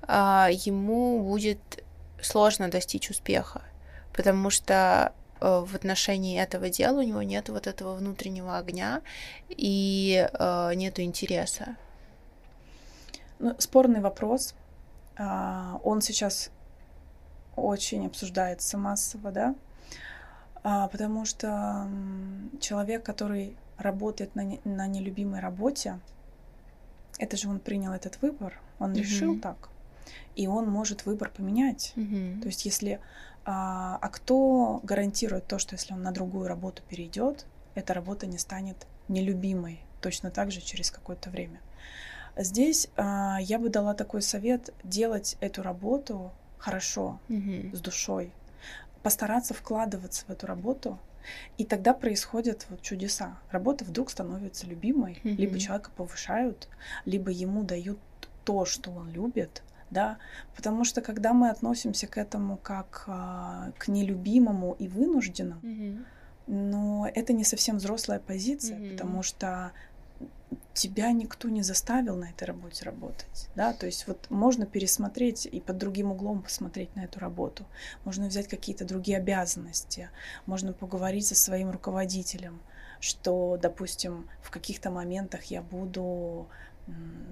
[0.07, 1.59] э, ему будет
[2.21, 3.61] сложно достичь успеха,
[4.13, 9.01] потому что э, в отношении этого дела у него нет вот этого внутреннего огня
[9.49, 11.75] и э, нету интереса.
[13.39, 14.55] Ну, спорный вопрос.
[15.17, 16.49] А, он сейчас
[17.55, 19.55] очень обсуждается массово, да,
[20.63, 21.87] а, потому что
[22.59, 25.99] человек, который работает на, не, на нелюбимой работе,
[27.17, 28.97] это же он принял этот выбор, он mm-hmm.
[28.97, 29.69] решил так,
[30.35, 31.93] и он может выбор поменять.
[31.95, 32.41] Mm-hmm.
[32.41, 32.99] То есть если
[33.45, 37.45] а, а кто гарантирует то, что если он на другую работу перейдет,
[37.75, 41.59] эта работа не станет нелюбимой точно так же через какое-то время.
[42.35, 47.75] Здесь а, я бы дала такой совет делать эту работу хорошо, mm-hmm.
[47.75, 48.31] с душой,
[49.03, 50.99] постараться вкладываться в эту работу,
[51.57, 53.37] и тогда происходят вот чудеса.
[53.51, 55.35] Работа вдруг становится любимой, mm-hmm.
[55.35, 56.67] либо человека повышают,
[57.05, 57.99] либо ему дают
[58.43, 60.17] то, что он любит, да,
[60.55, 66.05] потому что когда мы относимся к этому как а, к нелюбимому и вынужденному, mm-hmm.
[66.47, 68.91] но это не совсем взрослая позиция, mm-hmm.
[68.91, 69.71] потому что
[70.73, 75.59] тебя никто не заставил на этой работе работать, да, то есть вот можно пересмотреть и
[75.59, 77.65] под другим углом посмотреть на эту работу,
[78.03, 80.09] можно взять какие-то другие обязанности,
[80.45, 82.59] можно поговорить со своим руководителем,
[82.99, 86.47] что, допустим, в каких-то моментах я буду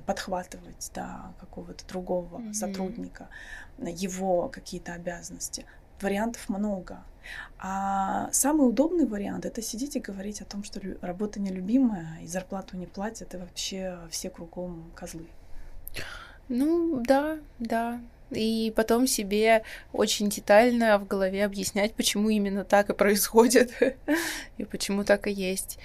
[0.05, 2.53] подхватывать да, какого-то другого mm-hmm.
[2.53, 3.29] сотрудника,
[3.77, 5.65] его какие-то обязанности
[6.01, 7.03] вариантов много.
[7.57, 12.75] А самый удобный вариант это сидеть и говорить о том, что работа нелюбимая и зарплату
[12.75, 15.27] не платят, и вообще все кругом козлы.
[16.49, 18.01] Ну да, да.
[18.31, 23.71] И потом себе очень детально в голове объяснять, почему именно так и происходит,
[24.57, 25.79] и почему так и есть.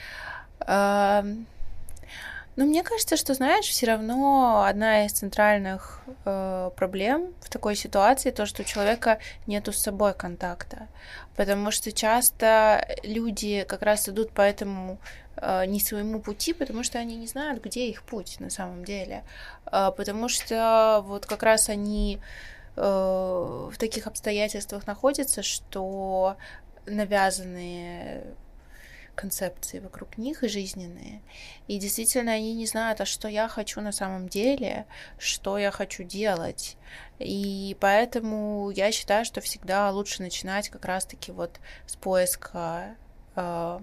[2.59, 8.33] Но мне кажется, что, знаешь, все равно одна из центральных э, проблем в такой ситуации
[8.33, 10.89] то, что у человека нету с собой контакта.
[11.37, 14.99] Потому что часто люди как раз идут по этому
[15.37, 19.23] э, не своему пути, потому что они не знают, где их путь на самом деле.
[19.71, 22.19] Э, потому что вот как раз они
[22.75, 26.37] э, в таких обстоятельствах находятся, что
[26.87, 28.25] навязанные
[29.19, 31.21] концепции вокруг них и жизненные.
[31.67, 34.87] И действительно они не знают, а что я хочу на самом деле,
[35.19, 36.77] что я хочу делать.
[37.19, 42.95] И поэтому я считаю, что всегда лучше начинать как раз-таки вот с поиска
[43.35, 43.81] э,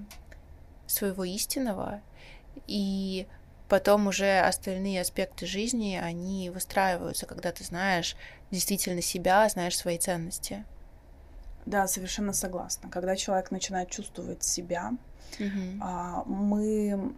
[0.88, 2.02] своего истинного
[2.66, 3.28] и
[3.68, 8.16] потом уже остальные аспекты жизни, они выстраиваются, когда ты знаешь
[8.52, 10.64] действительно себя, знаешь свои ценности.
[11.66, 12.90] Да, совершенно согласна.
[12.90, 14.92] Когда человек начинает чувствовать себя,
[15.82, 17.14] а, мы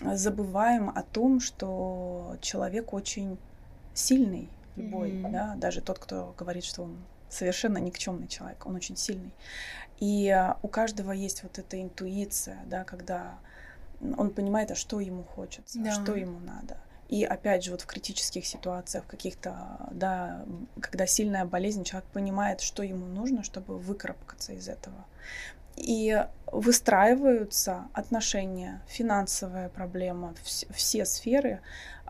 [0.00, 3.38] забываем о том, что человек очень
[3.94, 5.30] сильный, любой, mm-hmm.
[5.30, 6.96] да, даже тот, кто говорит, что он
[7.28, 9.32] совершенно никчемный человек, он очень сильный.
[9.98, 13.38] И а, у каждого есть вот эта интуиция, да, когда
[14.16, 15.92] он понимает, а что ему хочется, да.
[15.92, 16.78] что ему надо.
[17.08, 20.44] И опять же, вот в критических ситуациях, каких-то, да,
[20.80, 25.04] когда сильная болезнь, человек понимает, что ему нужно, чтобы выкарабкаться из этого
[25.80, 31.60] и выстраиваются отношения, финансовая проблема, все сферы,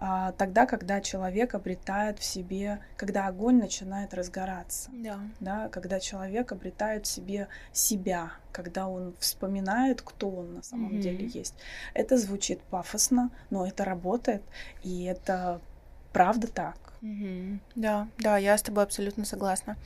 [0.03, 5.21] а, тогда, когда человек обретает в себе, когда огонь начинает разгораться, да.
[5.41, 11.01] Да, когда человек обретает в себе себя, когда он вспоминает, кто он на самом mm-hmm.
[11.01, 11.55] деле есть.
[11.93, 14.43] Это звучит пафосно, но это работает,
[14.83, 15.61] и это
[16.15, 16.79] правда так.
[17.03, 17.59] Mm-hmm.
[17.75, 19.77] Да, да, я с тобой абсолютно согласна.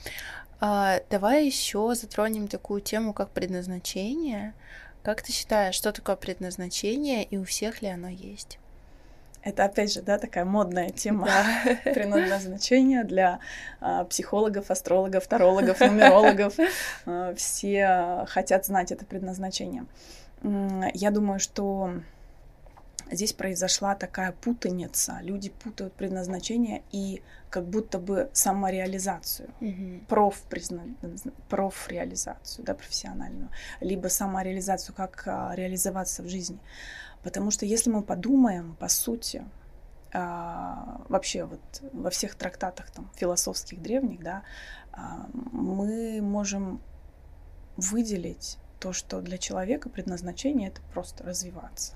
[0.66, 4.54] А, давай еще затронем такую тему, как предназначение.
[5.02, 8.58] Как ты считаешь, что такое предназначение и у всех ли оно есть?
[9.42, 11.76] Это опять же, да, такая модная тема да.
[11.92, 13.40] предназначения для
[13.82, 16.54] а, психологов, астрологов, тарологов, нумерологов.
[17.04, 19.84] А, все хотят знать это предназначение.
[20.94, 21.90] Я думаю, что
[23.14, 25.18] здесь произошла такая путаница.
[25.22, 30.06] Люди путают предназначение и как будто бы самореализацию, mm-hmm.
[30.06, 30.42] проф
[31.48, 33.48] профреализацию, да, профессиональную,
[33.80, 36.58] либо самореализацию, как а, реализоваться в жизни.
[37.22, 39.44] Потому что если мы подумаем, по сути,
[40.12, 41.60] а, вообще вот
[41.92, 44.42] во всех трактатах там философских древних, да,
[44.92, 46.80] а, мы можем
[47.76, 51.94] выделить то, что для человека предназначение это просто развиваться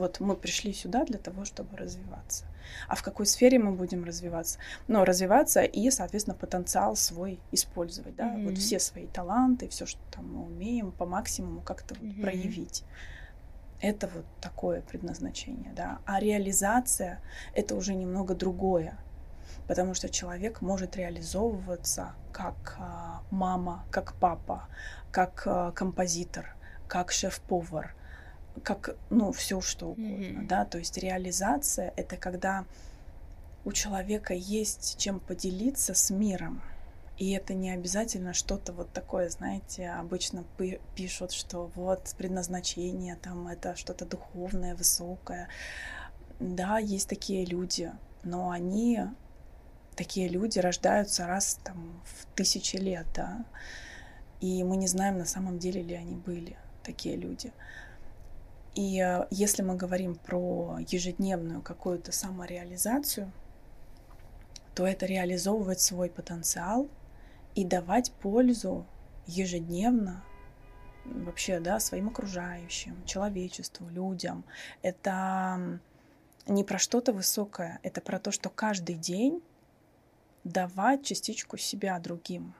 [0.00, 2.46] Вот мы пришли сюда для того, чтобы развиваться.
[2.88, 4.58] А в какой сфере мы будем развиваться?
[4.88, 8.48] Ну, развиваться и, соответственно, потенциал свой использовать, да, mm-hmm.
[8.48, 12.22] вот все свои таланты, все, что там мы умеем, по максимуму как-то вот mm-hmm.
[12.22, 12.82] проявить.
[13.82, 15.98] Это вот такое предназначение, да.
[16.06, 17.20] А реализация
[17.54, 18.98] это уже немного другое,
[19.68, 24.66] потому что человек может реализовываться как а, мама, как папа,
[25.10, 26.56] как а, композитор,
[26.88, 27.94] как шеф-повар,
[28.62, 30.46] как, ну, все что угодно, mm-hmm.
[30.46, 32.64] да, то есть реализация— это когда
[33.64, 36.62] у человека есть чем поделиться с миром,
[37.18, 40.44] и это не обязательно что-то вот такое, знаете, обычно
[40.94, 45.48] пишут, что вот предназначение, там это что-то духовное, высокое.
[46.38, 47.92] Да, есть такие люди,
[48.22, 49.00] но они,
[49.96, 53.44] такие люди рождаются раз там в тысячи лет, да,
[54.40, 57.52] и мы не знаем на самом деле ли они были такие люди.
[58.74, 63.32] И э, если мы говорим про ежедневную какую-то самореализацию,
[64.74, 66.88] то это реализовывать свой потенциал
[67.54, 68.86] и давать пользу
[69.26, 70.22] ежедневно
[71.04, 74.44] вообще, да, своим окружающим, человечеству, людям.
[74.82, 75.80] Это
[76.46, 79.42] не про что-то высокое, это про то, что каждый день
[80.44, 82.54] давать частичку себя другим.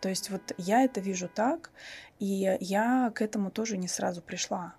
[0.00, 1.70] То есть вот я это вижу так,
[2.18, 4.74] и я к этому тоже не сразу пришла.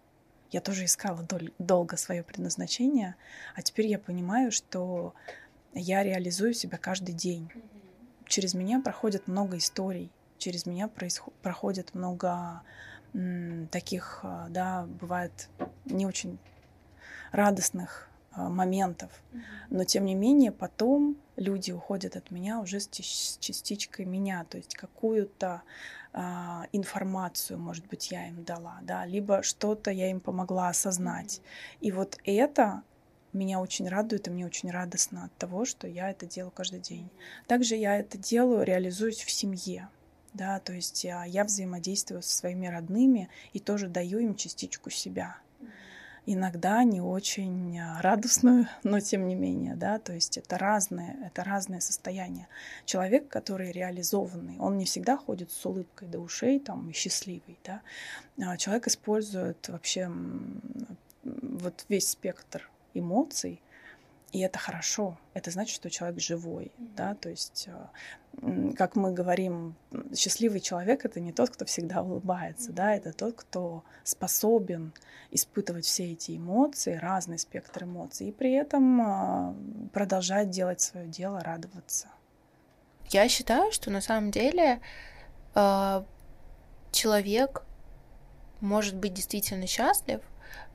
[0.52, 3.16] Я тоже искала дол- долго свое предназначение,
[3.56, 5.14] а теперь я понимаю, что
[5.74, 7.50] я реализую себя каждый день.
[8.26, 12.62] Через меня проходит много историй, через меня происход- проходит много
[13.14, 15.50] м- таких, а, да, бывает
[15.86, 16.38] не очень
[17.32, 18.07] радостных
[18.38, 19.11] моментов,
[19.69, 24.75] но тем не менее потом люди уходят от меня уже с частичкой меня, то есть
[24.75, 25.63] какую-то
[26.13, 31.41] а, информацию, может быть, я им дала, да, либо что-то я им помогла осознать.
[31.79, 32.81] И вот это
[33.33, 37.09] меня очень радует, и мне очень радостно от того, что я это делаю каждый день.
[37.47, 39.89] Также я это делаю, реализуюсь в семье.
[40.33, 45.38] Да, то есть я, я взаимодействую со своими родными и тоже даю им частичку себя
[46.28, 51.43] иногда не очень а, радостную, но тем не менее, да, то есть это разные, это
[51.43, 52.47] разные состояния.
[52.86, 57.82] Человек, который реализованный, он не всегда ходит с улыбкой до ушей, там, и счастливый, да.
[58.39, 60.11] А человек использует вообще
[61.23, 63.61] вот весь спектр эмоций,
[64.38, 65.17] и это хорошо.
[65.33, 66.95] Это значит, что человек живой, mm-hmm.
[66.95, 69.75] да, то есть, э, как мы говорим,
[70.15, 72.75] счастливый человек это не тот, кто всегда улыбается, mm-hmm.
[72.75, 74.93] да, это тот, кто способен
[75.31, 79.53] испытывать все эти эмоции, разный спектр эмоций, и при этом э,
[79.91, 82.09] продолжать делать свое дело, радоваться.
[83.09, 84.81] Я считаю, что на самом деле
[85.55, 86.03] э,
[86.91, 87.63] человек
[88.61, 90.21] может быть действительно счастлив,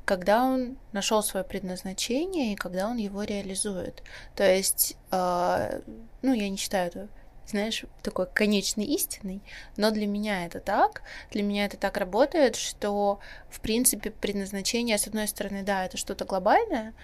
[0.04, 4.02] когда он нашел свое предназначение и когда он его реализует.
[4.34, 5.80] То есть, э,
[6.22, 7.08] ну, я не считаю это,
[7.46, 9.42] знаешь, такой конечной истиной,
[9.76, 11.02] но для меня это так.
[11.30, 16.24] Для меня это так работает, что, в принципе, предназначение, с одной стороны, да, это что-то
[16.24, 16.94] глобальное,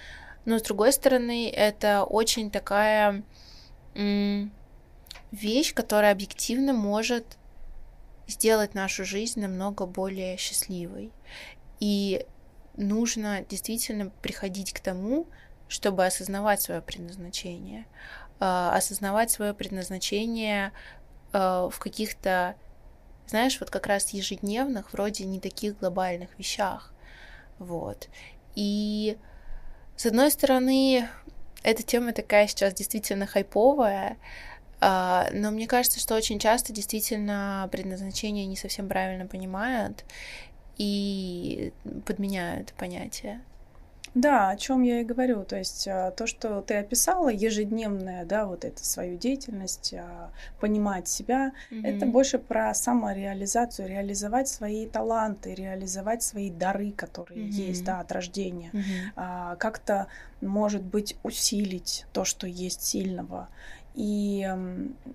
[0.45, 3.23] но с другой стороны, это очень такая
[3.95, 4.53] м-
[5.31, 7.37] вещь, которая объективно может
[8.27, 11.13] сделать нашу жизнь намного более счастливой.
[11.81, 12.27] И
[12.79, 15.27] нужно действительно приходить к тому,
[15.69, 17.87] чтобы осознавать свое предназначение,
[18.41, 20.73] э, осознавать свое предназначение
[21.33, 22.55] э, в каких-то,
[23.27, 26.93] знаешь, вот как раз ежедневных, вроде не таких глобальных вещах.
[27.59, 28.09] Вот.
[28.55, 29.19] И
[29.97, 31.09] с одной стороны,
[31.63, 34.17] эта тема такая сейчас действительно хайповая,
[34.81, 40.05] э, но мне кажется, что очень часто действительно предназначение не совсем правильно понимают,
[40.79, 41.73] и
[42.07, 43.41] подменяют понятие.
[44.15, 45.45] Да, о чем я и говорю.
[45.45, 51.09] То есть а, то, что ты описала, ежедневная, да, вот эту свою деятельность, а, понимать
[51.09, 51.87] себя, mm-hmm.
[51.87, 57.69] это больше про самореализацию, реализовать свои таланты, реализовать свои дары, которые mm-hmm.
[57.69, 58.71] есть, да, от рождения.
[58.73, 59.57] Mm-hmm.
[59.59, 60.09] Как-то,
[60.41, 63.49] может быть, усилить то, что есть сильного
[63.95, 64.49] и,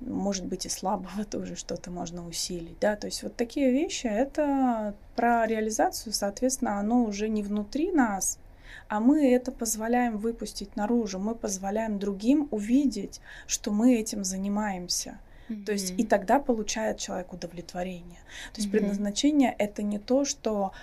[0.01, 4.93] может быть, и слабого тоже что-то можно усилить, да, то есть вот такие вещи, это
[5.15, 8.39] про реализацию, соответственно, оно уже не внутри нас,
[8.87, 15.17] а мы это позволяем выпустить наружу, мы позволяем другим увидеть, что мы этим занимаемся.
[15.49, 15.65] Mm-hmm.
[15.65, 18.19] То есть и тогда получает человек удовлетворение.
[18.53, 18.71] То есть mm-hmm.
[18.71, 20.73] предназначение это не то, что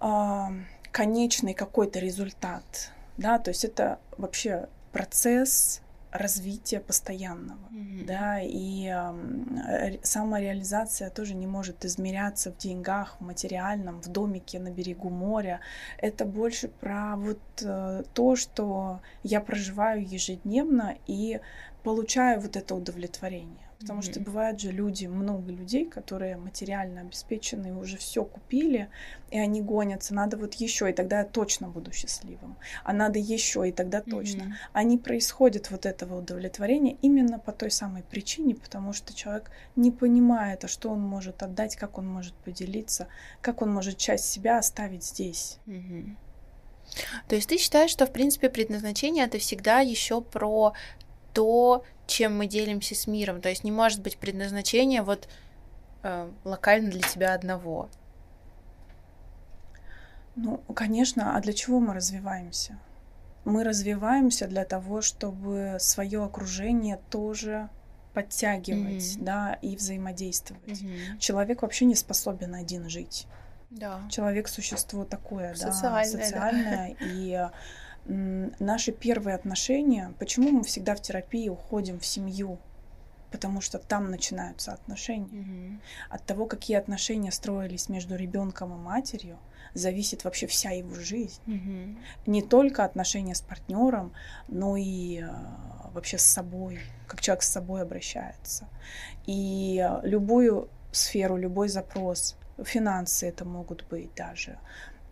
[0.00, 0.46] э,
[0.92, 5.82] конечный какой-то результат, да, то есть это вообще процесс
[6.14, 8.06] развития постоянного, mm-hmm.
[8.06, 14.70] да, и э, самореализация тоже не может измеряться в деньгах, в материальном, в домике на
[14.70, 15.60] берегу моря.
[15.98, 21.40] Это больше про вот э, то, что я проживаю ежедневно и
[21.82, 23.63] получаю вот это удовлетворение.
[23.84, 24.10] Потому mm-hmm.
[24.12, 28.88] что бывают же люди, много людей, которые материально обеспечены и уже все купили,
[29.30, 30.14] и они гонятся.
[30.14, 32.56] Надо вот еще, и тогда я точно буду счастливым.
[32.82, 34.44] А надо еще, и тогда точно.
[34.44, 34.52] Mm-hmm.
[34.72, 40.64] Они происходят вот этого удовлетворения именно по той самой причине, потому что человек не понимает,
[40.64, 43.08] а что он может отдать, как он может поделиться,
[43.42, 45.58] как он может часть себя оставить здесь.
[45.66, 46.16] Mm-hmm.
[47.28, 50.72] То есть ты считаешь, что в принципе предназначение это всегда еще про
[51.34, 53.42] то, чем мы делимся с миром.
[53.42, 55.28] То есть не может быть предназначение вот
[56.02, 57.90] э, локально для тебя одного.
[60.36, 62.78] Ну, конечно, а для чего мы развиваемся?
[63.44, 67.68] Мы развиваемся для того, чтобы свое окружение тоже
[68.14, 69.24] подтягивать, mm-hmm.
[69.24, 70.80] да, и взаимодействовать.
[70.80, 71.18] Mm-hmm.
[71.18, 73.26] Человек вообще не способен один жить.
[73.70, 74.00] Да.
[74.08, 77.06] Человек существо такое, социальное, да, социальное да.
[77.06, 77.50] и
[78.06, 82.58] наши первые отношения, почему мы всегда в терапии уходим в семью?
[83.30, 85.26] Потому что там начинаются отношения.
[85.26, 85.78] Mm-hmm.
[86.10, 89.38] От того, какие отношения строились между ребенком и матерью,
[89.72, 91.40] зависит вообще вся его жизнь.
[91.46, 91.96] Mm-hmm.
[92.26, 94.12] Не только отношения с партнером,
[94.46, 95.28] но и э,
[95.92, 96.78] вообще с собой,
[97.08, 98.68] как человек с собой обращается.
[99.26, 104.58] И э, любую сферу, любой запрос, финансы это могут быть даже,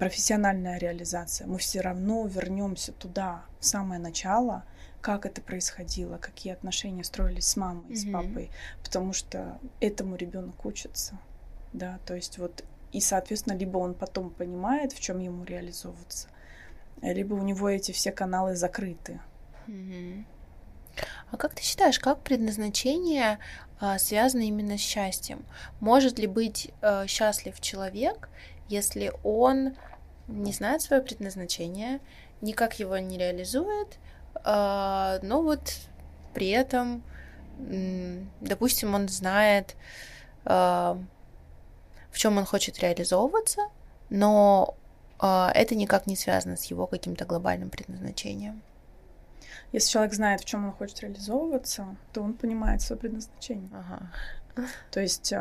[0.02, 4.64] профессиональная реализация, мы все равно вернемся туда, в самое начало,
[5.00, 7.94] как это происходило, какие отношения строились с мамой, mm-hmm.
[7.94, 8.50] с папой,
[8.82, 11.16] потому что этому ребенок учится,
[11.72, 16.26] да, то есть вот и, соответственно, либо он потом понимает, в чем ему реализовываться,
[17.00, 19.20] либо у него эти все каналы закрыты.
[19.68, 20.24] Mm-hmm.
[21.30, 23.38] А как ты считаешь, как предназначение
[23.78, 25.46] а, связано именно с счастьем?
[25.78, 28.28] Может ли быть а, счастлив человек,
[28.68, 29.76] если он
[30.28, 32.00] не знает свое предназначение,
[32.40, 33.98] никак его не реализует,
[34.44, 35.78] а, но вот
[36.34, 37.02] при этом,
[38.40, 39.76] допустим, он знает,
[40.44, 40.98] а,
[42.10, 43.62] в чем он хочет реализовываться,
[44.10, 44.76] но
[45.18, 48.62] а, это никак не связано с его каким-то глобальным предназначением.
[49.72, 53.70] Если человек знает, в чем он хочет реализовываться, то он понимает свое предназначение.
[53.72, 54.10] Ага.
[54.90, 55.32] То есть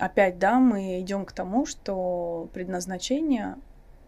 [0.00, 3.56] опять, да, мы идем к тому, что предназначение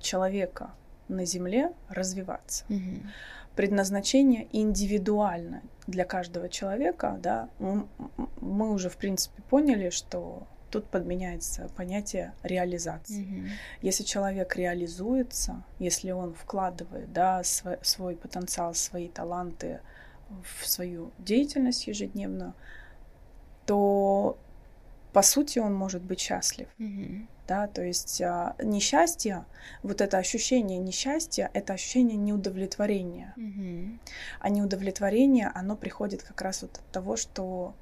[0.01, 0.71] человека
[1.09, 2.65] на Земле развиваться.
[2.69, 3.07] Угу.
[3.57, 12.33] Предназначение индивидуально для каждого человека, да, мы уже, в принципе, поняли, что тут подменяется понятие
[12.43, 13.27] реализации.
[13.27, 13.49] Mm-hmm.
[13.83, 19.81] Если человек реализуется, если он вкладывает да, свой, свой потенциал, свои таланты
[20.43, 22.55] в свою деятельность ежедневную,
[23.67, 24.39] то
[25.13, 26.69] по сути он может быть счастлив.
[26.79, 27.27] Mm-hmm.
[27.47, 29.45] Да, то есть а, несчастье,
[29.83, 33.35] вот это ощущение несчастья, это ощущение неудовлетворения.
[33.37, 33.99] Mm-hmm.
[34.41, 37.75] А неудовлетворение, оно приходит как раз вот от того, что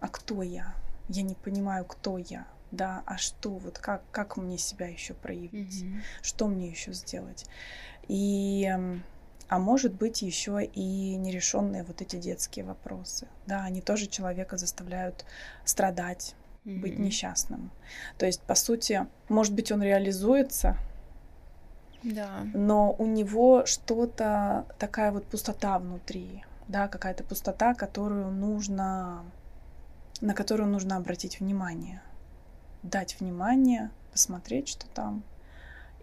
[0.00, 0.74] а кто я?
[1.08, 2.46] Я не понимаю, кто я.
[2.70, 5.82] Да, а что, вот как, как мне себя еще проявить?
[5.82, 6.02] Mm-hmm.
[6.20, 7.46] Что мне еще сделать?
[8.08, 8.70] И
[9.48, 13.26] а может быть еще и нерешенные вот эти детские вопросы.
[13.46, 15.24] Да, они тоже человека заставляют
[15.64, 16.34] страдать,
[16.68, 16.80] mm-hmm.
[16.80, 17.70] быть несчастным.
[18.18, 20.76] То есть, по сути, может быть, он реализуется,
[22.02, 22.42] да.
[22.54, 29.24] но у него что-то, такая вот пустота внутри, да, какая-то пустота, которую нужно,
[30.20, 32.02] на которую нужно обратить внимание,
[32.82, 35.22] дать внимание, посмотреть, что там,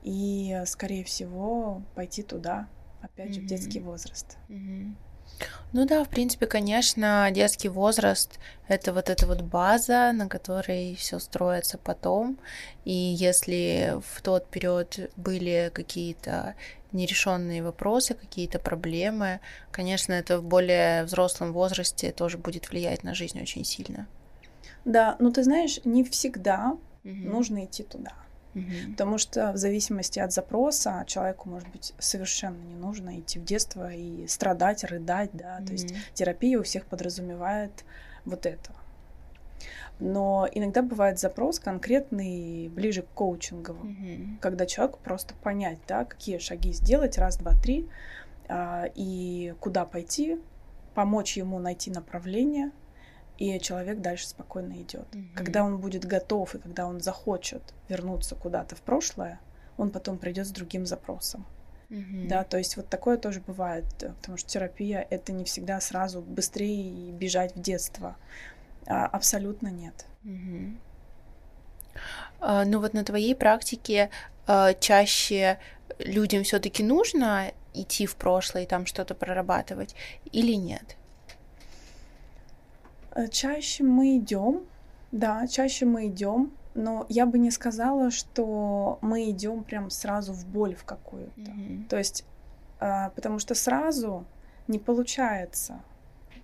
[0.02, 2.68] и, скорее всего, пойти туда,
[3.02, 3.44] опять же, mm-hmm.
[3.44, 4.38] в детский возраст.
[4.50, 4.94] Mm-hmm.
[5.74, 11.20] Ну да, в принципе, конечно, детский возраст— это вот эта вот база, на которой все
[11.20, 12.38] строится потом.
[12.86, 16.56] И если в тот период были какие-то
[16.94, 23.42] нерешенные вопросы, какие-то проблемы, конечно, это в более взрослом возрасте тоже будет влиять на жизнь
[23.42, 24.08] очень сильно.
[24.86, 27.14] Да, но ты знаешь, не всегда угу.
[27.14, 28.14] нужно идти туда.
[28.56, 28.92] Угу.
[28.92, 33.94] Потому что в зависимости от запроса человеку, может быть, совершенно не нужно идти в детство
[33.94, 35.58] и страдать, рыдать, да.
[35.60, 35.68] Угу.
[35.68, 37.84] То есть терапия у всех подразумевает
[38.24, 38.72] вот это.
[40.00, 44.38] Но иногда бывает запрос конкретный, ближе к коучинговому, угу.
[44.42, 47.88] когда человеку просто понять, да, какие шаги сделать, раз, два, три,
[48.48, 50.38] а, и куда пойти,
[50.94, 52.72] помочь ему найти направление,
[53.38, 55.08] и человек дальше спокойно идет.
[55.12, 55.36] Mm-hmm.
[55.36, 59.40] Когда он будет готов и когда он захочет вернуться куда-то в прошлое,
[59.78, 61.46] он потом придет с другим запросом.
[61.90, 62.28] Mm-hmm.
[62.28, 67.12] Да, то есть вот такое тоже бывает, потому что терапия это не всегда сразу быстрее
[67.12, 68.16] бежать в детство.
[68.88, 70.06] А, абсолютно нет.
[70.24, 70.78] Mm-hmm.
[72.40, 74.10] А, ну вот на твоей практике
[74.48, 75.60] а, чаще
[76.00, 79.96] людям все-таки нужно идти в прошлое и там что-то прорабатывать
[80.32, 80.96] или нет?
[83.16, 84.66] Э, чаще мы идем,
[85.12, 90.46] да, чаще мы идем, но я бы не сказала, что мы идем прям сразу в
[90.46, 91.40] боль в какую-то.
[91.42, 91.88] Mm-hmm.
[91.88, 92.26] То есть,
[92.80, 94.26] а, потому что сразу
[94.68, 95.80] не получается.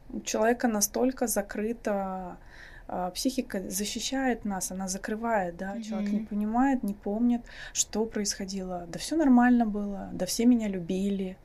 [0.10, 2.38] У человека настолько закрыта
[2.88, 5.84] а, психика защищает нас, она закрывает, да, mm-hmm.
[5.84, 7.42] человек не понимает, не помнит,
[7.74, 8.86] что происходило.
[8.88, 11.38] Да все нормально было, да все меня любили.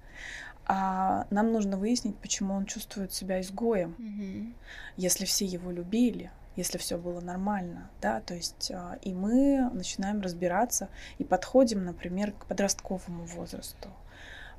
[0.68, 4.54] А нам нужно выяснить, почему он чувствует себя изгоем, mm-hmm.
[4.96, 10.20] если все его любили, если все было нормально, да, то есть а, и мы начинаем
[10.20, 10.88] разбираться
[11.18, 13.90] и подходим, например, к подростковому возрасту.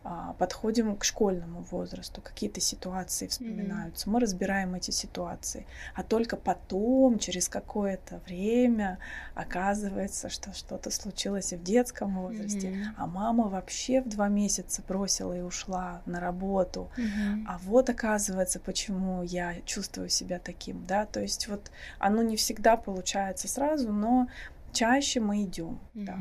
[0.09, 4.13] А, подходим к школьному возрасту, какие-то ситуации вспоминаются, mm-hmm.
[4.13, 8.99] мы разбираем эти ситуации, а только потом, через какое-то время,
[9.35, 12.85] оказывается, что что-то случилось и в детском возрасте, mm-hmm.
[12.95, 17.43] а мама вообще в два месяца бросила и ушла на работу, mm-hmm.
[17.45, 22.77] а вот оказывается, почему я чувствую себя таким, да, то есть вот оно не всегда
[22.77, 24.29] получается сразу, но
[24.71, 26.05] чаще мы идем, mm-hmm.
[26.05, 26.17] да.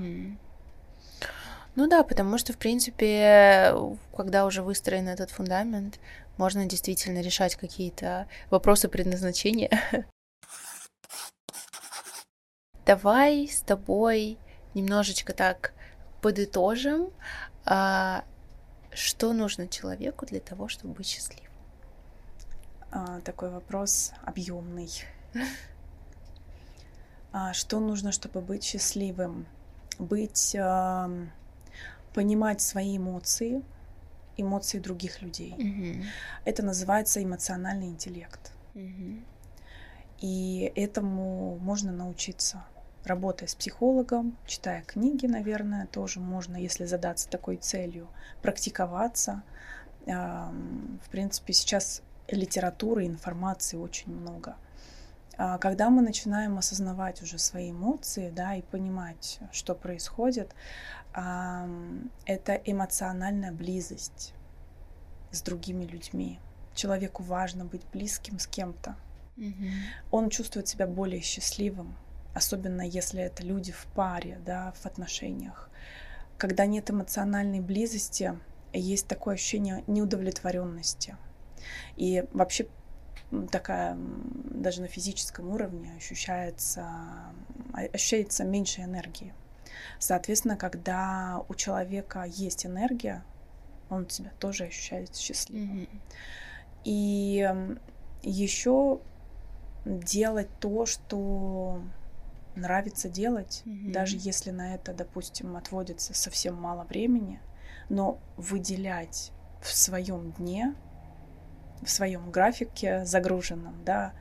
[1.77, 3.75] Ну да, потому что, в принципе,
[4.17, 6.01] когда уже выстроен этот фундамент,
[6.39, 9.71] можно действительно решать какие-то вопросы предназначения.
[12.87, 14.39] Давай с тобой
[14.73, 15.75] немножечко так
[16.23, 17.11] подытожим,
[17.67, 18.25] а,
[18.91, 21.53] что нужно человеку для того, чтобы быть счастливым.
[22.91, 24.91] А, такой вопрос объемный.
[27.33, 29.47] А, что нужно, чтобы быть счастливым?
[29.99, 30.57] Быть
[32.17, 33.63] понимать свои эмоции,
[34.39, 35.55] эмоции других людей.
[35.59, 36.05] Mm-hmm.
[36.47, 38.53] Это называется эмоциональный интеллект.
[38.75, 39.23] Mm-hmm.
[40.23, 42.65] И этому можно научиться,
[43.05, 48.09] работая с психологом, читая книги, наверное, тоже можно, если задаться такой целью,
[48.41, 49.43] практиковаться.
[50.07, 54.57] В принципе, сейчас литературы, информации очень много.
[55.39, 60.55] А когда мы начинаем осознавать уже свои эмоции, да, и понимать, что происходит,
[61.17, 64.35] это эмоциональная близость
[65.31, 66.39] с другими людьми.
[66.75, 68.97] Человеку важно быть близким с кем-то.
[69.37, 69.71] Mm-hmm.
[70.11, 71.97] Он чувствует себя более счастливым,
[72.35, 75.71] особенно если это люди в паре, да, в отношениях.
[76.37, 78.39] Когда нет эмоциональной близости,
[78.75, 81.17] есть такое ощущение неудовлетворенности.
[81.97, 82.69] И вообще
[83.51, 86.87] такая даже на физическом уровне ощущается,
[87.73, 89.33] ощущается меньше энергии.
[89.99, 93.25] Соответственно, когда у человека есть энергия,
[93.89, 95.83] он себя тоже ощущает счастливым.
[95.83, 96.01] Mm-hmm.
[96.85, 97.51] И
[98.23, 99.01] еще
[99.85, 101.81] делать то, что
[102.57, 103.93] нравится делать, mm-hmm.
[103.93, 107.41] даже если на это, допустим, отводится совсем мало времени,
[107.89, 110.75] но выделять в своем дне,
[111.83, 114.13] в своем графике загруженном, да,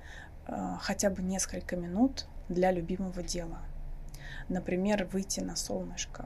[0.48, 3.60] э, хотя бы несколько минут для любимого дела.
[4.50, 6.26] Например, выйти на солнышко,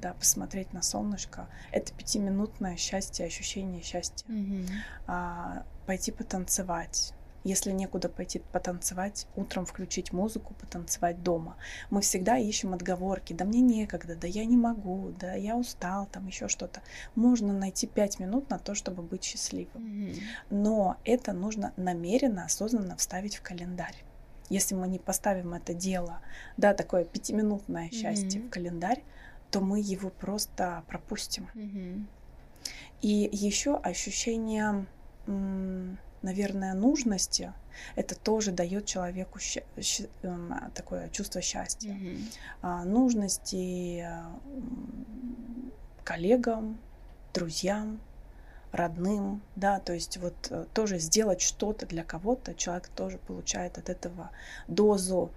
[0.00, 1.48] да, посмотреть на солнышко.
[1.72, 4.26] Это пятиминутное счастье, ощущение счастья.
[4.28, 4.68] Mm-hmm.
[5.06, 7.14] А, пойти потанцевать.
[7.44, 11.56] Если некуда пойти потанцевать, утром включить музыку, потанцевать дома.
[11.88, 13.32] Мы всегда ищем отговорки.
[13.32, 16.82] Да мне некогда, да я не могу, да я устал, там еще что-то.
[17.14, 20.12] Можно найти пять минут на то, чтобы быть счастливым.
[20.50, 24.04] Но это нужно намеренно, осознанно вставить в календарь
[24.48, 26.20] если мы не поставим это дело,
[26.56, 28.48] да, такое пятиминутное счастье mm-hmm.
[28.48, 29.02] в календарь,
[29.50, 31.48] то мы его просто пропустим.
[31.54, 32.04] Mm-hmm.
[33.02, 34.86] И еще ощущение,
[36.22, 37.52] наверное, нужности,
[37.94, 42.18] это тоже дает человеку щ- щ- эм, такое чувство счастья, mm-hmm.
[42.62, 44.04] а, нужности
[46.02, 46.78] коллегам,
[47.32, 48.00] друзьям,
[48.72, 53.88] родным, да, то есть вот э, тоже сделать что-то для кого-то, человек тоже получает от
[53.88, 54.30] этого
[54.66, 55.30] дозу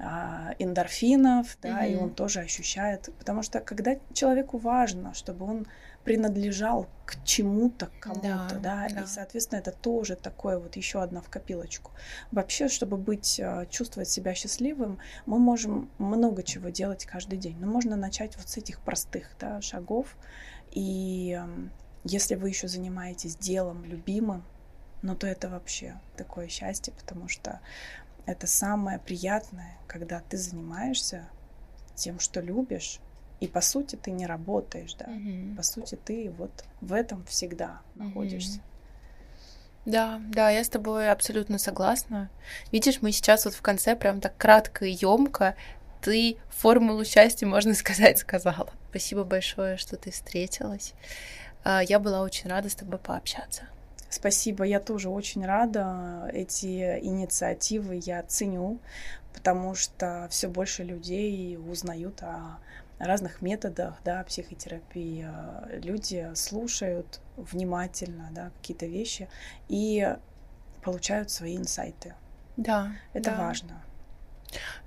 [0.00, 1.92] а, эндорфинов, да, mm-hmm.
[1.92, 5.66] и он тоже ощущает, потому что когда человеку важно, чтобы он
[6.04, 11.20] принадлежал к чему-то, кому-то, да, да, да, и, соответственно, это тоже такое вот еще одна
[11.20, 11.90] в копилочку.
[12.30, 17.66] Вообще, чтобы быть, э, чувствовать себя счастливым, мы можем много чего делать каждый день, но
[17.66, 20.16] можно начать вот с этих простых, да, шагов,
[20.70, 21.40] и
[22.04, 24.44] если вы еще занимаетесь делом любимым,
[25.02, 27.60] ну то это вообще такое счастье, потому что
[28.26, 31.28] это самое приятное, когда ты занимаешься
[31.94, 33.00] тем, что любишь,
[33.40, 35.04] И по сути ты не работаешь, да.
[35.06, 35.56] Mm-hmm.
[35.56, 38.60] По сути ты вот в этом всегда находишься.
[39.86, 42.30] Да, да, я с тобой абсолютно согласна.
[42.72, 45.54] Видишь, мы сейчас вот в конце прям так кратко и емко
[46.02, 48.70] ты формулу счастья, можно сказать, сказала.
[48.90, 50.94] Спасибо большое, что ты встретилась.
[51.64, 53.62] А, я была очень рада с тобой пообщаться.
[54.10, 56.30] Спасибо, я тоже очень рада.
[56.32, 58.78] Эти инициативы я ценю,
[59.34, 62.58] потому что все больше людей узнают о
[62.98, 65.28] разных методах да, психотерапии.
[65.84, 69.28] Люди слушают внимательно да, какие-то вещи
[69.68, 70.16] и
[70.82, 72.14] получают свои инсайты.
[72.56, 72.92] Да.
[73.12, 73.36] Это да.
[73.36, 73.82] важно.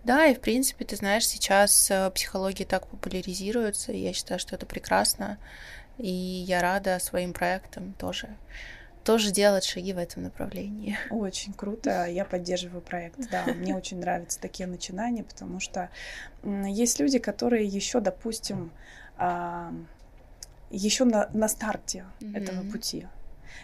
[0.04, 4.56] Да, и в принципе, ты знаешь, сейчас э, психология так популяризируется, и я считаю, что
[4.56, 5.38] это прекрасно.
[6.02, 8.30] И я рада своим проектам тоже
[9.04, 10.98] тоже делать шаги в этом направлении.
[11.10, 15.90] Очень круто, я поддерживаю проект, да, мне очень нравятся такие начинания, потому что
[16.44, 18.72] есть люди, которые еще, допустим,
[20.70, 22.38] еще на, на старте mm-hmm.
[22.38, 23.08] этого пути.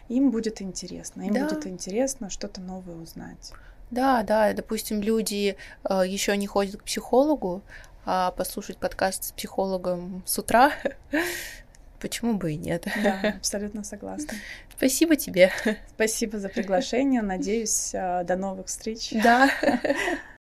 [0.09, 1.47] Им будет интересно, им да.
[1.47, 3.53] будет интересно что-то новое узнать.
[3.89, 5.55] Да, да, допустим, люди
[5.89, 7.61] э, еще не ходят к психологу,
[8.05, 10.71] а послушать подкаст с психологом с утра,
[11.99, 12.87] почему бы и нет?
[13.03, 14.33] Да, абсолютно согласна.
[14.75, 15.51] Спасибо тебе.
[15.95, 17.21] Спасибо за приглашение.
[17.21, 19.11] Надеюсь, э, до новых встреч.
[19.23, 19.49] Да.